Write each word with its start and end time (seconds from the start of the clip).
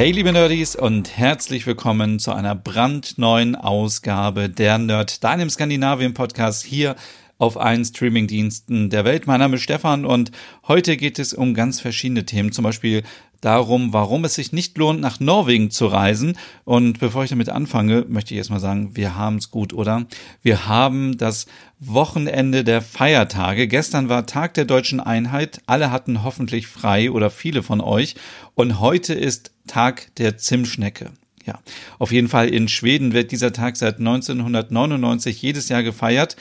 Hey 0.00 0.12
liebe 0.12 0.32
Nerdies 0.32 0.76
und 0.76 1.18
herzlich 1.18 1.66
willkommen 1.66 2.18
zu 2.18 2.32
einer 2.32 2.54
brandneuen 2.54 3.54
Ausgabe 3.54 4.48
der 4.48 4.78
Nerd, 4.78 5.22
deinem 5.22 5.50
Skandinavien-Podcast 5.50 6.64
hier 6.64 6.96
auf 7.36 7.60
allen 7.60 7.84
Streamingdiensten 7.84 8.88
der 8.88 9.04
Welt. 9.04 9.26
Mein 9.26 9.40
Name 9.40 9.56
ist 9.56 9.62
Stefan 9.62 10.06
und 10.06 10.30
heute 10.66 10.96
geht 10.96 11.18
es 11.18 11.34
um 11.34 11.52
ganz 11.52 11.80
verschiedene 11.80 12.24
Themen, 12.24 12.50
zum 12.50 12.62
Beispiel 12.64 13.02
darum, 13.40 13.92
warum 13.92 14.24
es 14.24 14.34
sich 14.34 14.52
nicht 14.52 14.76
lohnt, 14.78 15.00
nach 15.00 15.20
Norwegen 15.20 15.70
zu 15.70 15.86
reisen. 15.86 16.36
Und 16.64 17.00
bevor 17.00 17.24
ich 17.24 17.30
damit 17.30 17.48
anfange, 17.48 18.04
möchte 18.08 18.34
ich 18.34 18.38
erstmal 18.38 18.60
sagen, 18.60 18.96
wir 18.96 19.16
haben 19.16 19.36
es 19.36 19.50
gut, 19.50 19.72
oder? 19.72 20.06
Wir 20.42 20.66
haben 20.66 21.16
das 21.18 21.46
Wochenende 21.78 22.64
der 22.64 22.82
Feiertage. 22.82 23.66
Gestern 23.66 24.08
war 24.08 24.26
Tag 24.26 24.54
der 24.54 24.64
deutschen 24.64 25.00
Einheit. 25.00 25.60
Alle 25.66 25.90
hatten 25.90 26.22
hoffentlich 26.22 26.66
frei 26.66 27.10
oder 27.10 27.30
viele 27.30 27.62
von 27.62 27.80
euch. 27.80 28.16
Und 28.54 28.80
heute 28.80 29.14
ist 29.14 29.52
Tag 29.66 30.14
der 30.16 30.36
Zimtschnecke. 30.36 31.10
Ja, 31.46 31.58
auf 31.98 32.12
jeden 32.12 32.28
Fall 32.28 32.48
in 32.48 32.68
Schweden 32.68 33.12
wird 33.12 33.32
dieser 33.32 33.52
Tag 33.52 33.76
seit 33.76 33.98
1999 33.98 35.40
jedes 35.40 35.68
Jahr 35.68 35.82
gefeiert. 35.82 36.36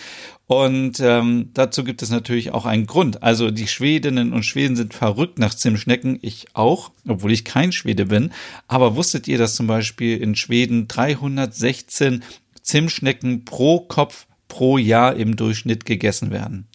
Und 0.45 0.99
ähm, 0.99 1.51
dazu 1.53 1.83
gibt 1.83 2.01
es 2.01 2.09
natürlich 2.09 2.51
auch 2.51 2.65
einen 2.65 2.87
Grund. 2.87 3.21
Also 3.23 3.51
die 3.51 3.67
Schwedinnen 3.67 4.33
und 4.33 4.43
Schweden 4.43 4.75
sind 4.75 4.93
verrückt 4.93 5.37
nach 5.37 5.53
Zimtschnecken. 5.53 6.17
Ich 6.21 6.47
auch, 6.53 6.91
obwohl 7.07 7.31
ich 7.31 7.45
kein 7.45 7.71
Schwede 7.71 8.07
bin. 8.07 8.31
Aber 8.67 8.95
wusstet 8.95 9.27
ihr, 9.27 9.37
dass 9.37 9.55
zum 9.55 9.67
Beispiel 9.67 10.17
in 10.17 10.35
Schweden 10.35 10.87
316 10.87 12.23
Zimtschnecken 12.61 13.45
pro 13.45 13.79
Kopf 13.81 14.25
pro 14.47 14.77
Jahr 14.77 15.15
im 15.15 15.35
Durchschnitt 15.35 15.85
gegessen 15.85 16.31
werden? 16.31 16.67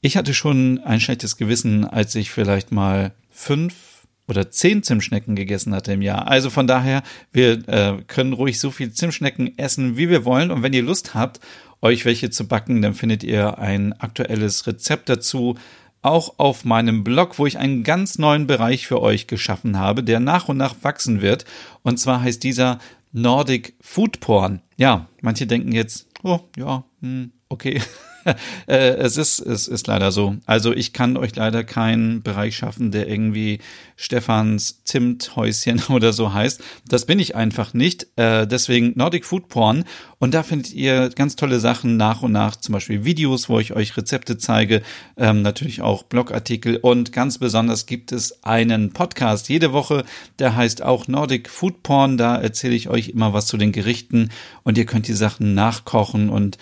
Ich 0.00 0.16
hatte 0.16 0.34
schon 0.34 0.80
ein 0.80 1.00
schlechtes 1.00 1.36
Gewissen, 1.36 1.84
als 1.84 2.14
ich 2.14 2.30
vielleicht 2.30 2.72
mal 2.72 3.12
fünf 3.30 3.91
oder 4.32 4.50
zehn 4.50 4.82
Zimtschnecken 4.82 5.36
gegessen 5.36 5.74
hatte 5.74 5.92
im 5.92 6.02
Jahr. 6.02 6.28
Also 6.28 6.50
von 6.50 6.66
daher, 6.66 7.02
wir 7.32 7.68
äh, 7.68 8.02
können 8.06 8.32
ruhig 8.32 8.58
so 8.58 8.70
viel 8.70 8.92
Zimtschnecken 8.92 9.56
essen, 9.58 9.96
wie 9.96 10.08
wir 10.08 10.24
wollen. 10.24 10.50
Und 10.50 10.62
wenn 10.62 10.72
ihr 10.72 10.82
Lust 10.82 11.14
habt 11.14 11.40
euch 11.80 12.04
welche 12.04 12.30
zu 12.30 12.48
backen, 12.48 12.80
dann 12.80 12.94
findet 12.94 13.22
ihr 13.22 13.58
ein 13.58 13.92
aktuelles 13.92 14.66
Rezept 14.66 15.08
dazu 15.08 15.56
auch 16.00 16.38
auf 16.38 16.64
meinem 16.64 17.04
Blog, 17.04 17.38
wo 17.38 17.46
ich 17.46 17.58
einen 17.58 17.84
ganz 17.84 18.18
neuen 18.18 18.46
Bereich 18.46 18.86
für 18.86 19.00
euch 19.00 19.28
geschaffen 19.28 19.78
habe, 19.78 20.02
der 20.02 20.18
nach 20.18 20.48
und 20.48 20.56
nach 20.56 20.74
wachsen 20.82 21.22
wird. 21.22 21.44
Und 21.82 21.98
zwar 21.98 22.22
heißt 22.22 22.42
dieser 22.42 22.78
Nordic 23.12 23.74
Food 23.80 24.20
Porn. 24.20 24.62
Ja, 24.76 25.06
manche 25.20 25.46
denken 25.46 25.72
jetzt, 25.72 26.08
oh 26.24 26.40
ja, 26.56 26.84
hm, 27.00 27.32
okay. 27.48 27.80
äh, 28.66 28.76
es 28.76 29.16
ist, 29.16 29.38
es 29.40 29.68
ist 29.68 29.86
leider 29.86 30.12
so. 30.12 30.36
Also 30.46 30.72
ich 30.72 30.92
kann 30.92 31.16
euch 31.16 31.34
leider 31.36 31.64
keinen 31.64 32.22
Bereich 32.22 32.56
schaffen, 32.56 32.90
der 32.90 33.08
irgendwie 33.08 33.58
Stefans 33.96 34.82
Zimthäuschen 34.84 35.82
oder 35.88 36.12
so 36.12 36.32
heißt. 36.32 36.62
Das 36.86 37.06
bin 37.06 37.18
ich 37.18 37.36
einfach 37.36 37.74
nicht. 37.74 38.06
Äh, 38.16 38.46
deswegen 38.46 38.92
Nordic 38.96 39.24
Food 39.24 39.48
Porn. 39.48 39.84
Und 40.18 40.34
da 40.34 40.42
findet 40.42 40.72
ihr 40.72 41.10
ganz 41.10 41.36
tolle 41.36 41.58
Sachen 41.58 41.96
nach 41.96 42.22
und 42.22 42.32
nach, 42.32 42.56
zum 42.56 42.72
Beispiel 42.74 43.04
Videos, 43.04 43.48
wo 43.48 43.58
ich 43.58 43.74
euch 43.74 43.96
Rezepte 43.96 44.38
zeige, 44.38 44.82
ähm, 45.16 45.42
natürlich 45.42 45.80
auch 45.80 46.04
Blogartikel 46.04 46.76
und 46.76 47.12
ganz 47.12 47.38
besonders 47.38 47.86
gibt 47.86 48.12
es 48.12 48.44
einen 48.44 48.92
Podcast 48.92 49.48
jede 49.48 49.72
Woche, 49.72 50.04
der 50.38 50.54
heißt 50.54 50.82
auch 50.82 51.08
Nordic 51.08 51.48
Food 51.48 51.82
Porn. 51.82 52.18
Da 52.18 52.36
erzähle 52.36 52.74
ich 52.74 52.88
euch 52.88 53.08
immer 53.08 53.32
was 53.32 53.46
zu 53.46 53.56
den 53.56 53.72
Gerichten 53.72 54.30
und 54.62 54.78
ihr 54.78 54.86
könnt 54.86 55.08
die 55.08 55.12
Sachen 55.12 55.54
nachkochen 55.54 56.28
und 56.28 56.58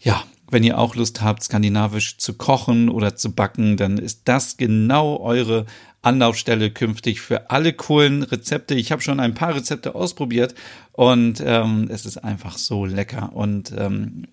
ja, 0.00 0.22
wenn 0.54 0.62
ihr 0.62 0.78
auch 0.78 0.94
Lust 0.94 1.20
habt, 1.20 1.42
skandinavisch 1.42 2.16
zu 2.16 2.34
kochen 2.34 2.88
oder 2.88 3.16
zu 3.16 3.32
backen, 3.32 3.76
dann 3.76 3.98
ist 3.98 4.22
das 4.24 4.56
genau 4.56 5.18
eure 5.18 5.66
Anlaufstelle 6.00 6.70
künftig 6.70 7.20
für 7.20 7.50
alle 7.50 7.72
coolen 7.72 8.22
Rezepte. 8.22 8.74
Ich 8.74 8.92
habe 8.92 9.02
schon 9.02 9.20
ein 9.20 9.34
paar 9.34 9.54
Rezepte 9.56 9.94
ausprobiert 9.94 10.54
und 10.92 11.42
ähm, 11.44 11.88
es 11.90 12.06
ist 12.06 12.18
einfach 12.18 12.56
so 12.56 12.84
lecker. 12.84 13.32
Und 13.34 13.72
ähm, 13.76 14.28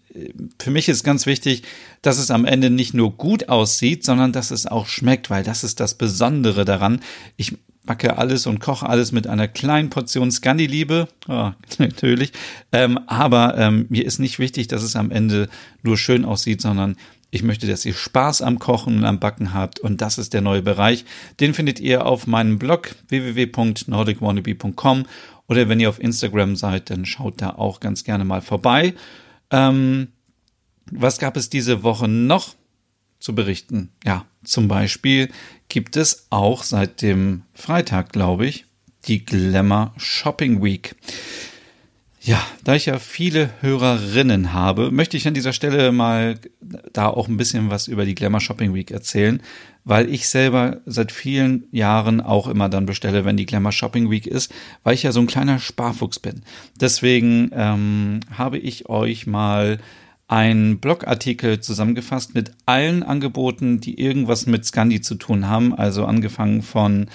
für 0.59 0.69
mich 0.69 0.89
ist 0.89 1.03
ganz 1.03 1.25
wichtig, 1.25 1.63
dass 2.01 2.19
es 2.19 2.29
am 2.29 2.45
Ende 2.45 2.69
nicht 2.69 2.93
nur 2.93 3.11
gut 3.11 3.49
aussieht, 3.49 4.03
sondern 4.03 4.31
dass 4.31 4.51
es 4.51 4.67
auch 4.67 4.85
schmeckt, 4.85 5.29
weil 5.29 5.43
das 5.43 5.63
ist 5.63 5.79
das 5.79 5.95
Besondere 5.95 6.65
daran. 6.65 6.99
Ich 7.35 7.57
backe 7.85 8.17
alles 8.17 8.45
und 8.45 8.59
koche 8.59 8.87
alles 8.87 9.11
mit 9.11 9.27
einer 9.27 9.47
kleinen 9.47 9.89
Portion 9.89 10.31
Scandi-Liebe, 10.31 11.07
oh, 11.27 11.51
natürlich. 11.77 12.31
Ähm, 12.71 12.99
aber 13.07 13.57
ähm, 13.57 13.85
mir 13.89 14.05
ist 14.05 14.19
nicht 14.19 14.39
wichtig, 14.39 14.67
dass 14.67 14.83
es 14.83 14.95
am 14.95 15.11
Ende 15.11 15.49
nur 15.83 15.97
schön 15.97 16.25
aussieht, 16.25 16.61
sondern 16.61 16.95
ich 17.31 17.43
möchte, 17.43 17.65
dass 17.65 17.85
ihr 17.85 17.93
Spaß 17.93 18.41
am 18.41 18.59
Kochen 18.59 18.97
und 18.97 19.05
am 19.05 19.19
Backen 19.19 19.53
habt 19.53 19.79
und 19.79 20.01
das 20.01 20.17
ist 20.17 20.33
der 20.33 20.41
neue 20.41 20.61
Bereich. 20.61 21.05
Den 21.39 21.53
findet 21.53 21.79
ihr 21.79 22.05
auf 22.05 22.27
meinem 22.27 22.59
Blog 22.59 22.93
www.nordicwannabe.com 23.07 25.05
oder 25.47 25.69
wenn 25.69 25.79
ihr 25.79 25.89
auf 25.89 26.01
Instagram 26.01 26.55
seid, 26.55 26.89
dann 26.89 27.05
schaut 27.05 27.41
da 27.41 27.51
auch 27.51 27.79
ganz 27.79 28.03
gerne 28.03 28.25
mal 28.25 28.41
vorbei. 28.41 28.93
Ähm, 29.49 30.09
was 30.91 31.19
gab 31.19 31.37
es 31.37 31.49
diese 31.49 31.83
Woche 31.83 32.07
noch 32.07 32.55
zu 33.19 33.33
berichten? 33.33 33.89
Ja, 34.03 34.25
zum 34.43 34.67
Beispiel 34.67 35.29
gibt 35.69 35.95
es 35.95 36.27
auch 36.29 36.63
seit 36.63 37.01
dem 37.01 37.43
Freitag, 37.53 38.11
glaube 38.11 38.45
ich, 38.45 38.65
die 39.07 39.25
Glamour 39.25 39.93
Shopping 39.97 40.63
Week. 40.63 40.95
Ja, 42.23 42.39
da 42.63 42.75
ich 42.75 42.85
ja 42.85 42.99
viele 42.99 43.49
Hörerinnen 43.61 44.53
habe, 44.53 44.91
möchte 44.91 45.17
ich 45.17 45.27
an 45.27 45.33
dieser 45.33 45.53
Stelle 45.53 45.91
mal 45.91 46.37
da 46.93 47.07
auch 47.07 47.27
ein 47.27 47.37
bisschen 47.37 47.71
was 47.71 47.87
über 47.87 48.05
die 48.05 48.13
Glamour 48.13 48.41
Shopping 48.41 48.75
Week 48.75 48.91
erzählen, 48.91 49.41
weil 49.85 50.07
ich 50.13 50.29
selber 50.29 50.81
seit 50.85 51.11
vielen 51.11 51.63
Jahren 51.71 52.21
auch 52.21 52.47
immer 52.47 52.69
dann 52.69 52.85
bestelle, 52.85 53.25
wenn 53.25 53.37
die 53.37 53.47
Glamour 53.47 53.71
Shopping 53.71 54.11
Week 54.11 54.27
ist, 54.27 54.53
weil 54.83 54.93
ich 54.93 55.01
ja 55.01 55.11
so 55.11 55.19
ein 55.19 55.25
kleiner 55.25 55.57
Sparfuchs 55.57 56.19
bin. 56.19 56.43
Deswegen 56.79 57.49
ähm, 57.55 58.19
habe 58.37 58.59
ich 58.59 58.87
euch 58.87 59.25
mal 59.25 59.79
ein 60.31 60.79
Blogartikel 60.79 61.59
zusammengefasst 61.59 62.33
mit 62.33 62.51
allen 62.65 63.03
Angeboten, 63.03 63.81
die 63.81 63.99
irgendwas 63.99 64.45
mit 64.45 64.65
Scandi 64.65 65.01
zu 65.01 65.15
tun 65.15 65.49
haben. 65.49 65.75
Also 65.75 66.05
angefangen 66.05 66.61
von 66.61 67.09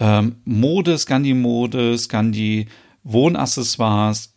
ähm, 0.00 0.34
Mode, 0.44 0.98
Scandi-Mode, 0.98 1.96
Scandi 1.96 2.66
Wohnaccessoires, 3.04 4.34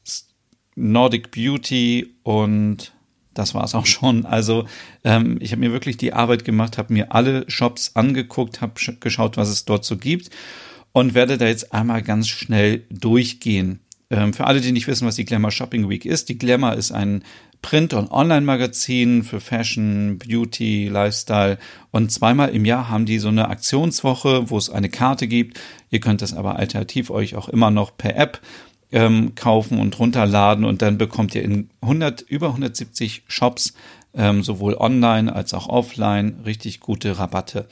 Nordic 0.75 1.31
Beauty 1.31 2.13
und 2.21 2.93
das 3.33 3.55
war 3.55 3.63
es 3.63 3.73
auch 3.73 3.87
schon. 3.87 4.27
Also 4.27 4.65
ähm, 5.03 5.37
ich 5.41 5.51
habe 5.51 5.61
mir 5.61 5.71
wirklich 5.71 5.97
die 5.97 6.13
Arbeit 6.13 6.45
gemacht, 6.45 6.77
habe 6.77 6.93
mir 6.93 7.15
alle 7.15 7.49
Shops 7.49 7.95
angeguckt, 7.95 8.61
habe 8.61 8.73
geschaut, 8.99 9.37
was 9.37 9.49
es 9.49 9.65
dort 9.65 9.85
so 9.85 9.97
gibt 9.97 10.29
und 10.91 11.15
werde 11.15 11.39
da 11.39 11.47
jetzt 11.47 11.73
einmal 11.73 12.03
ganz 12.03 12.27
schnell 12.27 12.85
durchgehen. 12.91 13.79
Ähm, 14.11 14.33
für 14.33 14.45
alle, 14.45 14.61
die 14.61 14.71
nicht 14.71 14.87
wissen, 14.87 15.07
was 15.07 15.15
die 15.15 15.25
Glamour 15.25 15.51
Shopping 15.51 15.89
Week 15.89 16.05
ist, 16.05 16.29
die 16.29 16.37
Glamour 16.37 16.73
ist 16.75 16.91
ein 16.91 17.23
Print- 17.61 17.93
und 17.93 18.11
Online-Magazin 18.11 19.23
für 19.23 19.39
Fashion, 19.39 20.17
Beauty, 20.17 20.87
Lifestyle. 20.87 21.57
Und 21.91 22.11
zweimal 22.11 22.49
im 22.49 22.65
Jahr 22.65 22.89
haben 22.89 23.05
die 23.05 23.19
so 23.19 23.27
eine 23.27 23.49
Aktionswoche, 23.49 24.49
wo 24.49 24.57
es 24.57 24.69
eine 24.69 24.89
Karte 24.89 25.27
gibt. 25.27 25.59
Ihr 25.89 25.99
könnt 25.99 26.21
das 26.21 26.33
aber 26.33 26.57
alternativ 26.57 27.09
euch 27.09 27.35
auch 27.35 27.49
immer 27.49 27.71
noch 27.71 27.95
per 27.97 28.15
App 28.15 28.41
ähm, 28.91 29.35
kaufen 29.35 29.79
und 29.79 29.99
runterladen 29.99 30.65
und 30.65 30.81
dann 30.81 30.97
bekommt 30.97 31.35
ihr 31.35 31.43
in 31.43 31.69
100, 31.81 32.21
über 32.21 32.47
170 32.47 33.23
Shops, 33.27 33.73
ähm, 34.15 34.41
sowohl 34.41 34.75
online 34.75 35.33
als 35.33 35.53
auch 35.53 35.69
offline, 35.69 36.39
richtig 36.45 36.79
gute 36.79 37.19
Rabatte. 37.19 37.67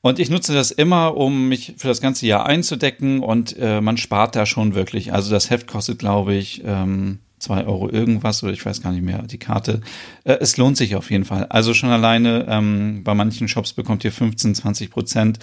Und 0.00 0.18
ich 0.18 0.28
nutze 0.28 0.52
das 0.52 0.70
immer, 0.70 1.16
um 1.16 1.48
mich 1.48 1.74
für 1.78 1.88
das 1.88 2.02
ganze 2.02 2.26
Jahr 2.26 2.44
einzudecken 2.44 3.20
und 3.20 3.56
äh, 3.58 3.80
man 3.80 3.96
spart 3.96 4.36
da 4.36 4.44
schon 4.44 4.74
wirklich. 4.74 5.14
Also 5.14 5.30
das 5.30 5.48
Heft 5.48 5.66
kostet, 5.66 5.98
glaube 5.98 6.34
ich, 6.34 6.62
ähm, 6.64 7.20
zwei 7.38 7.64
Euro 7.64 7.90
irgendwas 7.90 8.42
oder 8.42 8.52
ich 8.52 8.64
weiß 8.64 8.82
gar 8.82 8.92
nicht 8.92 9.04
mehr, 9.04 9.22
die 9.22 9.38
Karte. 9.38 9.80
Äh, 10.24 10.38
es 10.40 10.56
lohnt 10.56 10.76
sich 10.76 10.96
auf 10.96 11.10
jeden 11.10 11.24
Fall. 11.24 11.46
Also 11.46 11.74
schon 11.74 11.90
alleine 11.90 12.46
ähm, 12.48 13.02
bei 13.04 13.14
manchen 13.14 13.48
Shops 13.48 13.72
bekommt 13.72 14.04
ihr 14.04 14.12
15, 14.12 14.54
20 14.54 14.90
Prozent 14.90 15.38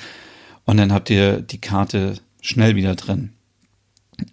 und 0.65 0.77
dann 0.77 0.93
habt 0.93 1.09
ihr 1.09 1.41
die 1.41 1.61
Karte 1.61 2.15
schnell 2.41 2.75
wieder 2.75 2.95
drin. 2.95 3.33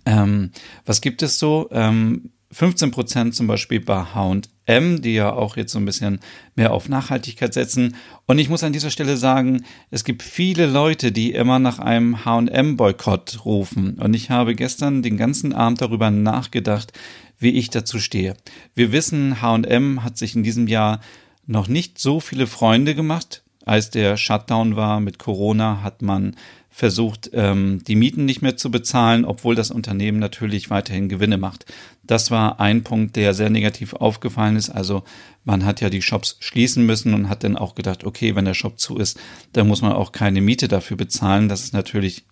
Ähm, 0.04 0.50
was 0.84 1.00
gibt 1.00 1.22
es 1.22 1.38
so? 1.38 1.68
Ähm, 1.72 2.30
15 2.50 2.90
Prozent 2.90 3.34
zum 3.34 3.46
Beispiel 3.46 3.80
bei 3.80 4.02
H&M, 4.02 5.02
die 5.02 5.14
ja 5.14 5.32
auch 5.32 5.56
jetzt 5.56 5.72
so 5.72 5.78
ein 5.78 5.84
bisschen 5.84 6.20
mehr 6.54 6.72
auf 6.72 6.88
Nachhaltigkeit 6.88 7.52
setzen. 7.52 7.96
Und 8.26 8.38
ich 8.38 8.48
muss 8.48 8.64
an 8.64 8.72
dieser 8.72 8.90
Stelle 8.90 9.18
sagen, 9.18 9.64
es 9.90 10.02
gibt 10.02 10.22
viele 10.22 10.66
Leute, 10.66 11.12
die 11.12 11.32
immer 11.32 11.58
nach 11.58 11.78
einem 11.78 12.24
H&M-Boykott 12.24 13.44
rufen. 13.44 13.98
Und 13.98 14.14
ich 14.14 14.30
habe 14.30 14.54
gestern 14.54 15.02
den 15.02 15.18
ganzen 15.18 15.52
Abend 15.52 15.82
darüber 15.82 16.10
nachgedacht, 16.10 16.92
wie 17.38 17.50
ich 17.50 17.70
dazu 17.70 17.98
stehe. 17.98 18.36
Wir 18.74 18.92
wissen, 18.92 19.40
H&M 19.40 20.04
hat 20.04 20.18
sich 20.18 20.34
in 20.34 20.42
diesem 20.42 20.66
Jahr 20.66 21.00
noch 21.46 21.68
nicht 21.68 21.98
so 21.98 22.20
viele 22.20 22.46
Freunde 22.46 22.94
gemacht. 22.94 23.42
Als 23.64 23.90
der 23.90 24.16
Shutdown 24.16 24.76
war 24.76 25.00
mit 25.00 25.18
Corona, 25.18 25.82
hat 25.82 26.02
man 26.02 26.36
versucht, 26.70 27.30
ähm, 27.32 27.82
die 27.86 27.96
Mieten 27.96 28.24
nicht 28.24 28.40
mehr 28.40 28.56
zu 28.56 28.70
bezahlen, 28.70 29.24
obwohl 29.24 29.56
das 29.56 29.72
Unternehmen 29.72 30.20
natürlich 30.20 30.70
weiterhin 30.70 31.08
Gewinne 31.08 31.36
macht. 31.36 31.66
Das 32.04 32.30
war 32.30 32.60
ein 32.60 32.84
Punkt, 32.84 33.16
der 33.16 33.34
sehr 33.34 33.50
negativ 33.50 33.94
aufgefallen 33.94 34.54
ist. 34.54 34.70
Also 34.70 35.02
man 35.44 35.64
hat 35.64 35.80
ja 35.80 35.90
die 35.90 36.02
Shops 36.02 36.36
schließen 36.38 36.86
müssen 36.86 37.14
und 37.14 37.28
hat 37.28 37.42
dann 37.42 37.56
auch 37.56 37.74
gedacht, 37.74 38.04
okay, 38.04 38.36
wenn 38.36 38.44
der 38.44 38.54
Shop 38.54 38.78
zu 38.78 38.96
ist, 38.96 39.18
dann 39.52 39.66
muss 39.66 39.82
man 39.82 39.92
auch 39.92 40.12
keine 40.12 40.40
Miete 40.40 40.68
dafür 40.68 40.96
bezahlen. 40.96 41.48
Das 41.48 41.64
ist 41.64 41.72
natürlich 41.72 42.24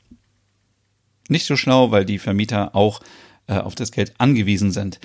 nicht 1.29 1.44
so 1.44 1.56
schlau, 1.56 1.91
weil 1.91 2.05
die 2.05 2.19
Vermieter 2.19 2.76
auch 2.76 3.00
äh, 3.46 3.58
auf 3.58 3.75
das 3.75 3.93
Geld 3.93 4.14
angewiesen 4.19 4.70
sind. 4.70 5.00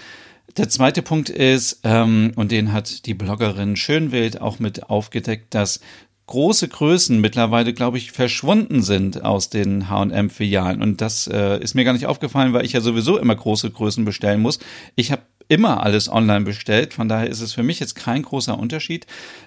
Der 0.57 0.69
zweite 0.69 1.01
Punkt 1.01 1.29
ist, 1.29 1.79
ähm, 1.83 2.33
und 2.35 2.51
den 2.51 2.73
hat 2.73 3.05
die 3.05 3.13
Bloggerin 3.13 3.75
Schönwild 3.75 4.41
auch 4.41 4.59
mit 4.59 4.89
aufgedeckt, 4.89 5.53
dass 5.53 5.79
große 6.27 6.67
Größen 6.67 7.19
mittlerweile, 7.19 7.73
glaube 7.73 7.97
ich, 7.97 8.11
verschwunden 8.11 8.81
sind 8.81 9.23
aus 9.23 9.49
den 9.49 9.89
H&M-Filialen. 9.89 10.81
Und 10.81 11.01
das 11.01 11.27
äh, 11.27 11.59
ist 11.61 11.75
mir 11.75 11.83
gar 11.83 11.93
nicht 11.93 12.05
aufgefallen, 12.05 12.53
weil 12.53 12.65
ich 12.65 12.73
ja 12.73 12.81
sowieso 12.81 13.17
immer 13.17 13.35
große 13.35 13.69
Größen 13.69 14.05
bestellen 14.05 14.41
muss. 14.41 14.59
Ich 14.95 15.11
habe 15.11 15.23
immer 15.49 15.83
alles 15.83 16.09
online 16.09 16.45
bestellt. 16.45 16.93
Von 16.93 17.09
daher 17.09 17.29
ist 17.29 17.41
es 17.41 17.51
für 17.53 17.63
mich 17.63 17.81
jetzt 17.81 17.95
kein 17.95 18.21
großer 18.21 18.57
Unterschied. 18.57 19.05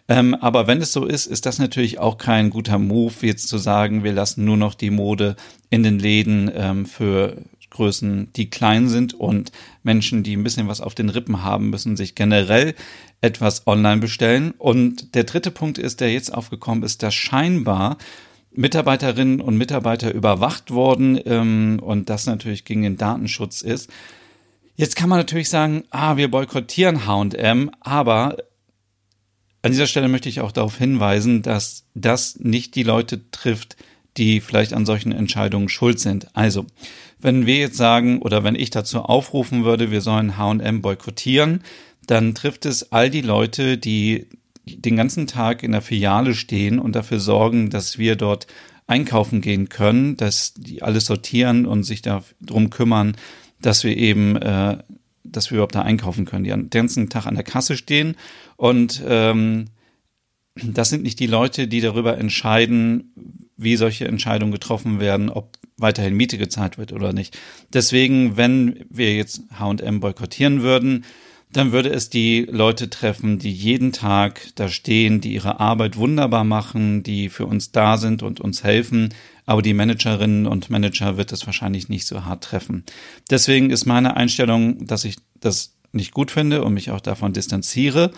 Ähm, 0.08 0.34
aber 0.34 0.66
wenn 0.66 0.82
es 0.82 0.92
so 0.92 1.06
ist, 1.06 1.26
ist 1.26 1.46
das 1.46 1.58
natürlich 1.58 1.98
auch 1.98 2.18
kein 2.18 2.50
guter 2.50 2.78
Move, 2.78 3.14
jetzt 3.22 3.48
zu 3.48 3.56
sagen, 3.56 4.04
wir 4.04 4.12
lassen 4.12 4.44
nur 4.44 4.58
noch 4.58 4.74
die 4.74 4.90
Mode 4.90 5.36
in 5.70 5.82
den 5.82 5.98
Läden 5.98 6.50
ähm, 6.54 6.84
für 6.84 7.38
Größen, 7.74 8.32
die 8.32 8.48
klein 8.48 8.88
sind 8.88 9.12
und 9.12 9.52
Menschen, 9.82 10.22
die 10.22 10.36
ein 10.36 10.42
bisschen 10.42 10.68
was 10.68 10.80
auf 10.80 10.94
den 10.94 11.10
Rippen 11.10 11.42
haben, 11.42 11.70
müssen 11.70 11.96
sich 11.96 12.14
generell 12.14 12.74
etwas 13.20 13.66
online 13.66 14.00
bestellen. 14.00 14.52
Und 14.56 15.14
der 15.14 15.24
dritte 15.24 15.50
Punkt 15.50 15.78
ist, 15.78 16.00
der 16.00 16.12
jetzt 16.12 16.32
aufgekommen 16.32 16.82
ist, 16.82 17.02
dass 17.02 17.14
scheinbar 17.14 17.98
Mitarbeiterinnen 18.52 19.40
und 19.40 19.58
Mitarbeiter 19.58 20.14
überwacht 20.14 20.70
worden 20.70 21.20
ähm, 21.26 21.80
und 21.82 22.08
das 22.08 22.26
natürlich 22.26 22.64
gegen 22.64 22.82
den 22.82 22.96
Datenschutz 22.96 23.62
ist. 23.62 23.90
Jetzt 24.76 24.96
kann 24.96 25.08
man 25.08 25.18
natürlich 25.18 25.50
sagen, 25.50 25.84
ah, 25.90 26.16
wir 26.16 26.30
boykottieren 26.30 27.06
H&M, 27.06 27.70
aber 27.80 28.36
an 29.62 29.72
dieser 29.72 29.86
Stelle 29.86 30.08
möchte 30.08 30.28
ich 30.28 30.40
auch 30.40 30.52
darauf 30.52 30.76
hinweisen, 30.76 31.42
dass 31.42 31.86
das 31.94 32.38
nicht 32.38 32.74
die 32.74 32.82
Leute 32.82 33.30
trifft, 33.30 33.76
die 34.16 34.40
vielleicht 34.40 34.72
an 34.72 34.86
solchen 34.86 35.12
Entscheidungen 35.12 35.68
schuld 35.68 35.98
sind. 35.98 36.28
Also, 36.36 36.66
wenn 37.24 37.46
wir 37.46 37.56
jetzt 37.56 37.78
sagen 37.78 38.18
oder 38.20 38.44
wenn 38.44 38.54
ich 38.54 38.68
dazu 38.68 39.00
aufrufen 39.00 39.64
würde, 39.64 39.90
wir 39.90 40.02
sollen 40.02 40.36
H&M 40.36 40.82
boykottieren, 40.82 41.62
dann 42.06 42.34
trifft 42.34 42.66
es 42.66 42.92
all 42.92 43.08
die 43.08 43.22
Leute, 43.22 43.78
die 43.78 44.26
den 44.66 44.96
ganzen 44.96 45.26
Tag 45.26 45.62
in 45.62 45.72
der 45.72 45.80
Filiale 45.80 46.34
stehen 46.34 46.78
und 46.78 46.94
dafür 46.94 47.20
sorgen, 47.20 47.70
dass 47.70 47.96
wir 47.96 48.16
dort 48.16 48.46
einkaufen 48.86 49.40
gehen 49.40 49.70
können, 49.70 50.18
dass 50.18 50.52
die 50.52 50.82
alles 50.82 51.06
sortieren 51.06 51.64
und 51.64 51.84
sich 51.84 52.02
darum 52.02 52.68
kümmern, 52.68 53.16
dass 53.58 53.84
wir 53.84 53.96
eben, 53.96 54.36
äh, 54.36 54.76
dass 55.24 55.50
wir 55.50 55.56
überhaupt 55.56 55.76
da 55.76 55.80
einkaufen 55.80 56.26
können, 56.26 56.44
die 56.44 56.50
den 56.50 56.68
ganzen 56.68 57.08
Tag 57.08 57.24
an 57.24 57.36
der 57.36 57.44
Kasse 57.44 57.78
stehen. 57.78 58.16
Und 58.56 59.02
ähm, 59.06 59.70
das 60.62 60.90
sind 60.90 61.02
nicht 61.02 61.20
die 61.20 61.26
Leute, 61.26 61.68
die 61.68 61.80
darüber 61.80 62.18
entscheiden, 62.18 63.14
wie 63.56 63.76
solche 63.76 64.06
Entscheidungen 64.06 64.52
getroffen 64.52 65.00
werden, 65.00 65.30
ob 65.30 65.58
weiterhin 65.76 66.14
Miete 66.14 66.38
gezahlt 66.38 66.78
wird 66.78 66.92
oder 66.92 67.12
nicht. 67.12 67.38
Deswegen, 67.72 68.36
wenn 68.36 68.84
wir 68.90 69.14
jetzt 69.14 69.42
H&M 69.58 70.00
boykottieren 70.00 70.62
würden, 70.62 71.04
dann 71.52 71.70
würde 71.70 71.90
es 71.90 72.10
die 72.10 72.46
Leute 72.50 72.90
treffen, 72.90 73.38
die 73.38 73.52
jeden 73.52 73.92
Tag 73.92 74.48
da 74.56 74.68
stehen, 74.68 75.20
die 75.20 75.34
ihre 75.34 75.60
Arbeit 75.60 75.96
wunderbar 75.96 76.42
machen, 76.42 77.04
die 77.04 77.28
für 77.28 77.46
uns 77.46 77.70
da 77.70 77.96
sind 77.96 78.22
und 78.22 78.40
uns 78.40 78.64
helfen. 78.64 79.14
Aber 79.46 79.62
die 79.62 79.74
Managerinnen 79.74 80.46
und 80.46 80.70
Manager 80.70 81.16
wird 81.16 81.30
es 81.30 81.46
wahrscheinlich 81.46 81.88
nicht 81.88 82.06
so 82.06 82.24
hart 82.24 82.42
treffen. 82.42 82.84
Deswegen 83.30 83.70
ist 83.70 83.84
meine 83.84 84.16
Einstellung, 84.16 84.84
dass 84.86 85.04
ich 85.04 85.16
das 85.38 85.76
nicht 85.92 86.12
gut 86.12 86.32
finde 86.32 86.64
und 86.64 86.74
mich 86.74 86.90
auch 86.90 87.00
davon 87.00 87.32
distanziere, 87.32 88.10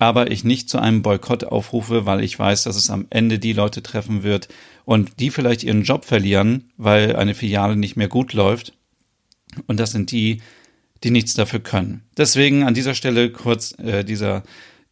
aber 0.00 0.30
ich 0.30 0.44
nicht 0.44 0.70
zu 0.70 0.78
einem 0.78 1.02
Boykott 1.02 1.44
aufrufe, 1.44 2.06
weil 2.06 2.24
ich 2.24 2.36
weiß, 2.36 2.64
dass 2.64 2.74
es 2.74 2.88
am 2.88 3.06
Ende 3.10 3.38
die 3.38 3.52
Leute 3.52 3.82
treffen 3.82 4.22
wird 4.22 4.48
und 4.86 5.20
die 5.20 5.30
vielleicht 5.30 5.62
ihren 5.62 5.82
Job 5.82 6.06
verlieren, 6.06 6.70
weil 6.78 7.14
eine 7.16 7.34
Filiale 7.34 7.76
nicht 7.76 7.96
mehr 7.96 8.08
gut 8.08 8.32
läuft. 8.32 8.72
Und 9.66 9.78
das 9.78 9.92
sind 9.92 10.10
die, 10.10 10.40
die 11.04 11.10
nichts 11.10 11.34
dafür 11.34 11.60
können. 11.60 12.02
Deswegen 12.16 12.62
an 12.62 12.72
dieser 12.72 12.94
Stelle 12.94 13.30
kurz 13.30 13.78
äh, 13.78 14.02
dieser, 14.02 14.42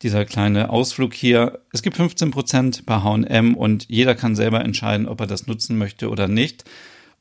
dieser 0.02 0.26
kleine 0.26 0.68
Ausflug 0.68 1.14
hier. 1.14 1.60
Es 1.72 1.80
gibt 1.80 1.96
15 1.96 2.30
Prozent 2.30 2.84
bei 2.84 2.96
H&M 2.96 3.54
und 3.54 3.86
jeder 3.88 4.14
kann 4.14 4.36
selber 4.36 4.62
entscheiden, 4.62 5.08
ob 5.08 5.20
er 5.20 5.26
das 5.26 5.46
nutzen 5.46 5.78
möchte 5.78 6.10
oder 6.10 6.28
nicht. 6.28 6.64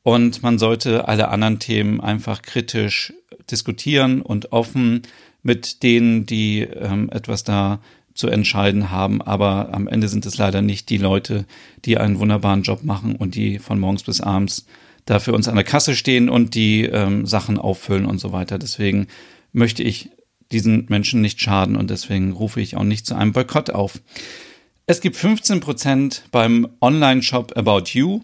Und 0.02 0.42
man 0.42 0.58
sollte 0.58 1.08
alle 1.08 1.28
anderen 1.28 1.58
Themen 1.58 2.02
einfach 2.02 2.42
kritisch 2.42 3.14
diskutieren 3.50 4.20
und 4.20 4.52
offen 4.52 5.02
mit 5.42 5.82
denen, 5.82 6.26
die 6.26 6.60
ähm, 6.60 7.10
etwas 7.10 7.44
da 7.44 7.80
zu 8.14 8.28
entscheiden 8.28 8.90
haben. 8.90 9.22
Aber 9.22 9.72
am 9.72 9.86
Ende 9.86 10.08
sind 10.08 10.26
es 10.26 10.38
leider 10.38 10.60
nicht 10.60 10.90
die 10.90 10.98
Leute, 10.98 11.46
die 11.84 11.98
einen 11.98 12.18
wunderbaren 12.18 12.62
Job 12.62 12.82
machen 12.82 13.16
und 13.16 13.34
die 13.34 13.58
von 13.58 13.78
morgens 13.78 14.02
bis 14.02 14.20
abends 14.20 14.66
da 15.06 15.20
für 15.20 15.32
uns 15.32 15.48
an 15.48 15.54
der 15.54 15.64
Kasse 15.64 15.96
stehen 15.96 16.28
und 16.28 16.54
die 16.54 16.82
ähm, 16.82 17.24
Sachen 17.26 17.58
auffüllen 17.58 18.04
und 18.04 18.18
so 18.18 18.32
weiter. 18.32 18.58
Deswegen 18.58 19.06
möchte 19.52 19.82
ich 19.82 20.10
diesen 20.52 20.86
Menschen 20.88 21.20
nicht 21.20 21.40
schaden 21.40 21.76
und 21.76 21.90
deswegen 21.90 22.32
rufe 22.32 22.60
ich 22.60 22.76
auch 22.76 22.84
nicht 22.84 23.06
zu 23.06 23.14
einem 23.14 23.32
Boykott 23.32 23.70
auf. 23.70 24.00
Es 24.86 25.00
gibt 25.00 25.16
15 25.16 25.60
Prozent 25.60 26.24
beim 26.30 26.68
Online-Shop 26.80 27.56
About 27.56 27.90
You. 27.92 28.20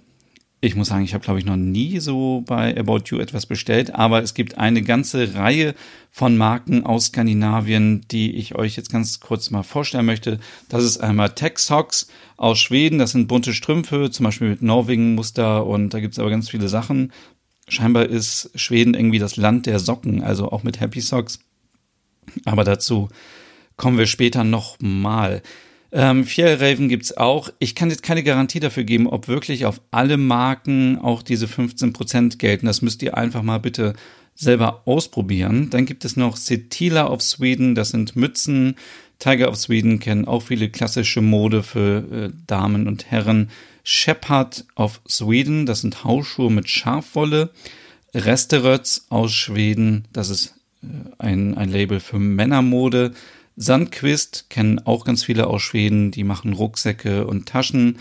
Ich 0.64 0.76
muss 0.76 0.88
sagen, 0.88 1.04
ich 1.04 1.12
habe, 1.12 1.22
glaube 1.22 1.38
ich, 1.38 1.44
noch 1.44 1.58
nie 1.58 1.98
so 2.00 2.42
bei 2.46 2.74
About 2.78 3.02
You 3.08 3.18
etwas 3.18 3.44
bestellt, 3.44 3.94
aber 3.94 4.22
es 4.22 4.32
gibt 4.32 4.56
eine 4.56 4.80
ganze 4.80 5.34
Reihe 5.34 5.74
von 6.10 6.38
Marken 6.38 6.86
aus 6.86 7.08
Skandinavien, 7.08 8.06
die 8.10 8.34
ich 8.36 8.54
euch 8.54 8.74
jetzt 8.74 8.90
ganz 8.90 9.20
kurz 9.20 9.50
mal 9.50 9.62
vorstellen 9.62 10.06
möchte. 10.06 10.40
Das 10.70 10.82
ist 10.82 10.96
einmal 10.96 11.34
Tech 11.34 11.58
Socks 11.58 12.08
aus 12.38 12.58
Schweden, 12.58 12.98
das 12.98 13.10
sind 13.10 13.28
bunte 13.28 13.52
Strümpfe, 13.52 14.10
zum 14.10 14.24
Beispiel 14.24 14.48
mit 14.48 14.62
Norwegen-Muster 14.62 15.66
und 15.66 15.90
da 15.92 16.00
gibt 16.00 16.14
es 16.14 16.18
aber 16.18 16.30
ganz 16.30 16.48
viele 16.48 16.68
Sachen. 16.68 17.12
Scheinbar 17.68 18.06
ist 18.06 18.50
Schweden 18.54 18.94
irgendwie 18.94 19.18
das 19.18 19.36
Land 19.36 19.66
der 19.66 19.78
Socken, 19.78 20.22
also 20.22 20.50
auch 20.50 20.62
mit 20.62 20.80
Happy 20.80 21.02
Socks. 21.02 21.40
Aber 22.46 22.64
dazu 22.64 23.10
kommen 23.76 23.98
wir 23.98 24.06
später 24.06 24.44
nochmal. 24.44 25.42
Ähm, 25.96 26.24
Fjellraven 26.24 26.88
gibt's 26.88 27.16
auch. 27.16 27.50
Ich 27.60 27.76
kann 27.76 27.88
jetzt 27.88 28.02
keine 28.02 28.24
Garantie 28.24 28.58
dafür 28.58 28.82
geben, 28.82 29.06
ob 29.06 29.28
wirklich 29.28 29.64
auf 29.64 29.80
alle 29.92 30.16
Marken 30.16 30.98
auch 30.98 31.22
diese 31.22 31.46
15% 31.46 32.36
gelten. 32.38 32.66
Das 32.66 32.82
müsst 32.82 33.00
ihr 33.04 33.16
einfach 33.16 33.42
mal 33.42 33.60
bitte 33.60 33.94
selber 34.34 34.82
ausprobieren. 34.86 35.70
Dann 35.70 35.86
gibt 35.86 36.04
es 36.04 36.16
noch 36.16 36.36
Setila 36.36 37.06
of 37.06 37.22
Sweden, 37.22 37.76
das 37.76 37.90
sind 37.90 38.16
Mützen. 38.16 38.74
Tiger 39.20 39.48
of 39.48 39.56
Sweden 39.56 40.00
kennen 40.00 40.26
auch 40.26 40.42
viele 40.42 40.68
klassische 40.68 41.20
Mode 41.20 41.62
für 41.62 42.04
äh, 42.12 42.30
Damen 42.48 42.88
und 42.88 43.12
Herren. 43.12 43.50
Shepherd 43.84 44.64
of 44.74 45.00
Sweden, 45.08 45.64
das 45.64 45.82
sind 45.82 46.02
Hausschuhe 46.02 46.50
mit 46.50 46.68
Schafwolle. 46.68 47.50
Resterötz 48.12 49.06
aus 49.10 49.32
Schweden, 49.32 50.06
das 50.12 50.30
ist 50.30 50.54
äh, 50.82 50.86
ein, 51.18 51.56
ein 51.56 51.70
Label 51.70 52.00
für 52.00 52.18
Männermode. 52.18 53.12
Sandquist 53.56 54.50
kennen 54.50 54.80
auch 54.80 55.04
ganz 55.04 55.24
viele 55.24 55.46
aus 55.46 55.62
Schweden, 55.62 56.10
die 56.10 56.24
machen 56.24 56.52
Rucksäcke 56.52 57.26
und 57.26 57.46
Taschen. 57.46 57.98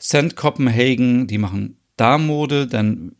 St. 0.00 0.34
Copenhagen, 0.34 1.26
die 1.26 1.38
machen 1.38 1.76
Darmmode, 1.96 2.66
denn 2.66 3.12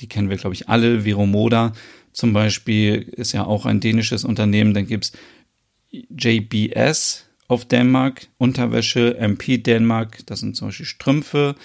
die 0.00 0.08
kennen 0.08 0.30
wir, 0.30 0.36
glaube 0.36 0.54
ich, 0.54 0.68
alle. 0.68 1.04
Viromoda 1.04 1.72
zum 2.12 2.32
Beispiel 2.32 3.02
ist 3.16 3.32
ja 3.32 3.44
auch 3.44 3.66
ein 3.66 3.80
dänisches 3.80 4.24
Unternehmen. 4.24 4.74
Dann 4.74 4.86
gibt's 4.86 5.12
JBS 5.90 7.26
auf 7.48 7.64
Dänemark, 7.64 8.28
Unterwäsche, 8.36 9.16
MP 9.16 9.58
Dänemark, 9.58 10.26
das 10.26 10.40
sind 10.40 10.54
zum 10.54 10.68
Beispiel 10.68 10.86
Strümpfe. 10.86 11.56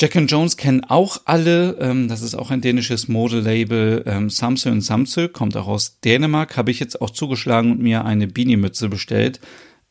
Jack 0.00 0.16
and 0.16 0.30
Jones 0.30 0.56
kennen 0.56 0.82
auch 0.84 1.20
alle. 1.26 1.76
Ähm, 1.78 2.08
das 2.08 2.22
ist 2.22 2.34
auch 2.34 2.50
ein 2.50 2.62
dänisches 2.62 3.06
Modelabel. 3.08 4.02
Ähm, 4.06 4.30
Samsö 4.30 4.70
und 4.70 4.80
Samsö 4.80 5.28
kommt 5.28 5.58
auch 5.58 5.66
aus 5.66 6.00
Dänemark. 6.00 6.56
Habe 6.56 6.70
ich 6.70 6.80
jetzt 6.80 7.02
auch 7.02 7.10
zugeschlagen 7.10 7.70
und 7.70 7.82
mir 7.82 8.06
eine 8.06 8.26
Beanie-Mütze 8.26 8.88
bestellt, 8.88 9.40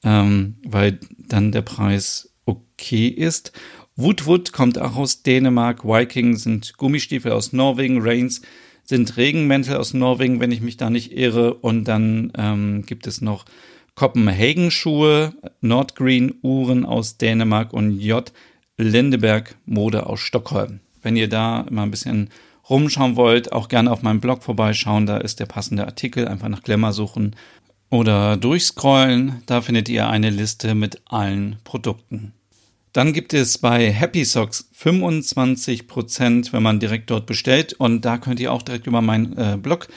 ähm, 0.03 0.55
weil 0.65 0.99
dann 1.19 1.51
der 1.51 1.61
Preis 1.61 2.33
okay 2.45 3.07
ist. 3.07 3.51
Woodwood 3.97 4.51
kommt 4.51 4.79
auch 4.79 4.95
aus 4.95 5.21
Dänemark. 5.21 5.85
Viking 5.85 6.37
sind 6.37 6.75
Gummistiefel 6.77 7.31
aus 7.31 7.53
Norwegen. 7.53 8.01
Reigns 8.01 8.41
sind 8.83 9.15
Regenmäntel 9.15 9.77
aus 9.77 9.93
Norwegen, 9.93 10.39
wenn 10.39 10.51
ich 10.51 10.61
mich 10.61 10.77
da 10.77 10.89
nicht 10.89 11.11
irre. 11.11 11.53
Und 11.53 11.83
dann 11.83 12.33
ähm, 12.35 12.83
gibt 12.83 13.05
es 13.05 13.21
noch 13.21 13.45
Copenhagen-Schuhe, 13.93 15.35
Nordgreen-Uhren 15.61 16.83
aus 16.83 17.17
Dänemark 17.17 17.73
und 17.73 17.99
J. 17.99 18.33
Lindeberg 18.79 19.55
Mode 19.65 20.05
aus 20.07 20.21
Stockholm. 20.21 20.79
Wenn 21.01 21.15
ihr 21.15 21.27
da 21.27 21.65
mal 21.69 21.83
ein 21.83 21.91
bisschen 21.91 22.29
rumschauen 22.69 23.15
wollt, 23.15 23.51
auch 23.51 23.67
gerne 23.67 23.91
auf 23.91 24.01
meinem 24.01 24.21
Blog 24.21 24.43
vorbeischauen, 24.43 25.05
da 25.05 25.17
ist 25.17 25.39
der 25.39 25.45
passende 25.45 25.86
Artikel, 25.86 26.27
einfach 26.27 26.48
nach 26.48 26.63
Glamour 26.63 26.93
suchen 26.93 27.36
oder 27.89 28.38
durchscrollen, 28.38 29.41
da 29.48 29.62
findet 29.62 29.89
ihr 29.89 30.07
eine 30.07 30.29
Liste 30.29 30.75
mit 30.75 31.01
allen 31.05 31.57
Produkten. 31.63 32.33
Dann 32.93 33.13
gibt 33.13 33.33
es 33.33 33.57
bei 33.57 33.91
Happy 33.91 34.25
Socks 34.25 34.69
25%, 34.79 36.53
wenn 36.53 36.63
man 36.63 36.79
direkt 36.79 37.12
dort 37.12 37.27
bestellt. 37.27 37.74
Und 37.74 38.03
da 38.03 38.17
könnt 38.17 38.39
ihr 38.39 38.51
auch 38.51 38.63
direkt 38.63 38.88
über 38.88 39.01
meinen 39.01 39.38
äh, 39.38 39.57
Blog 39.62 39.88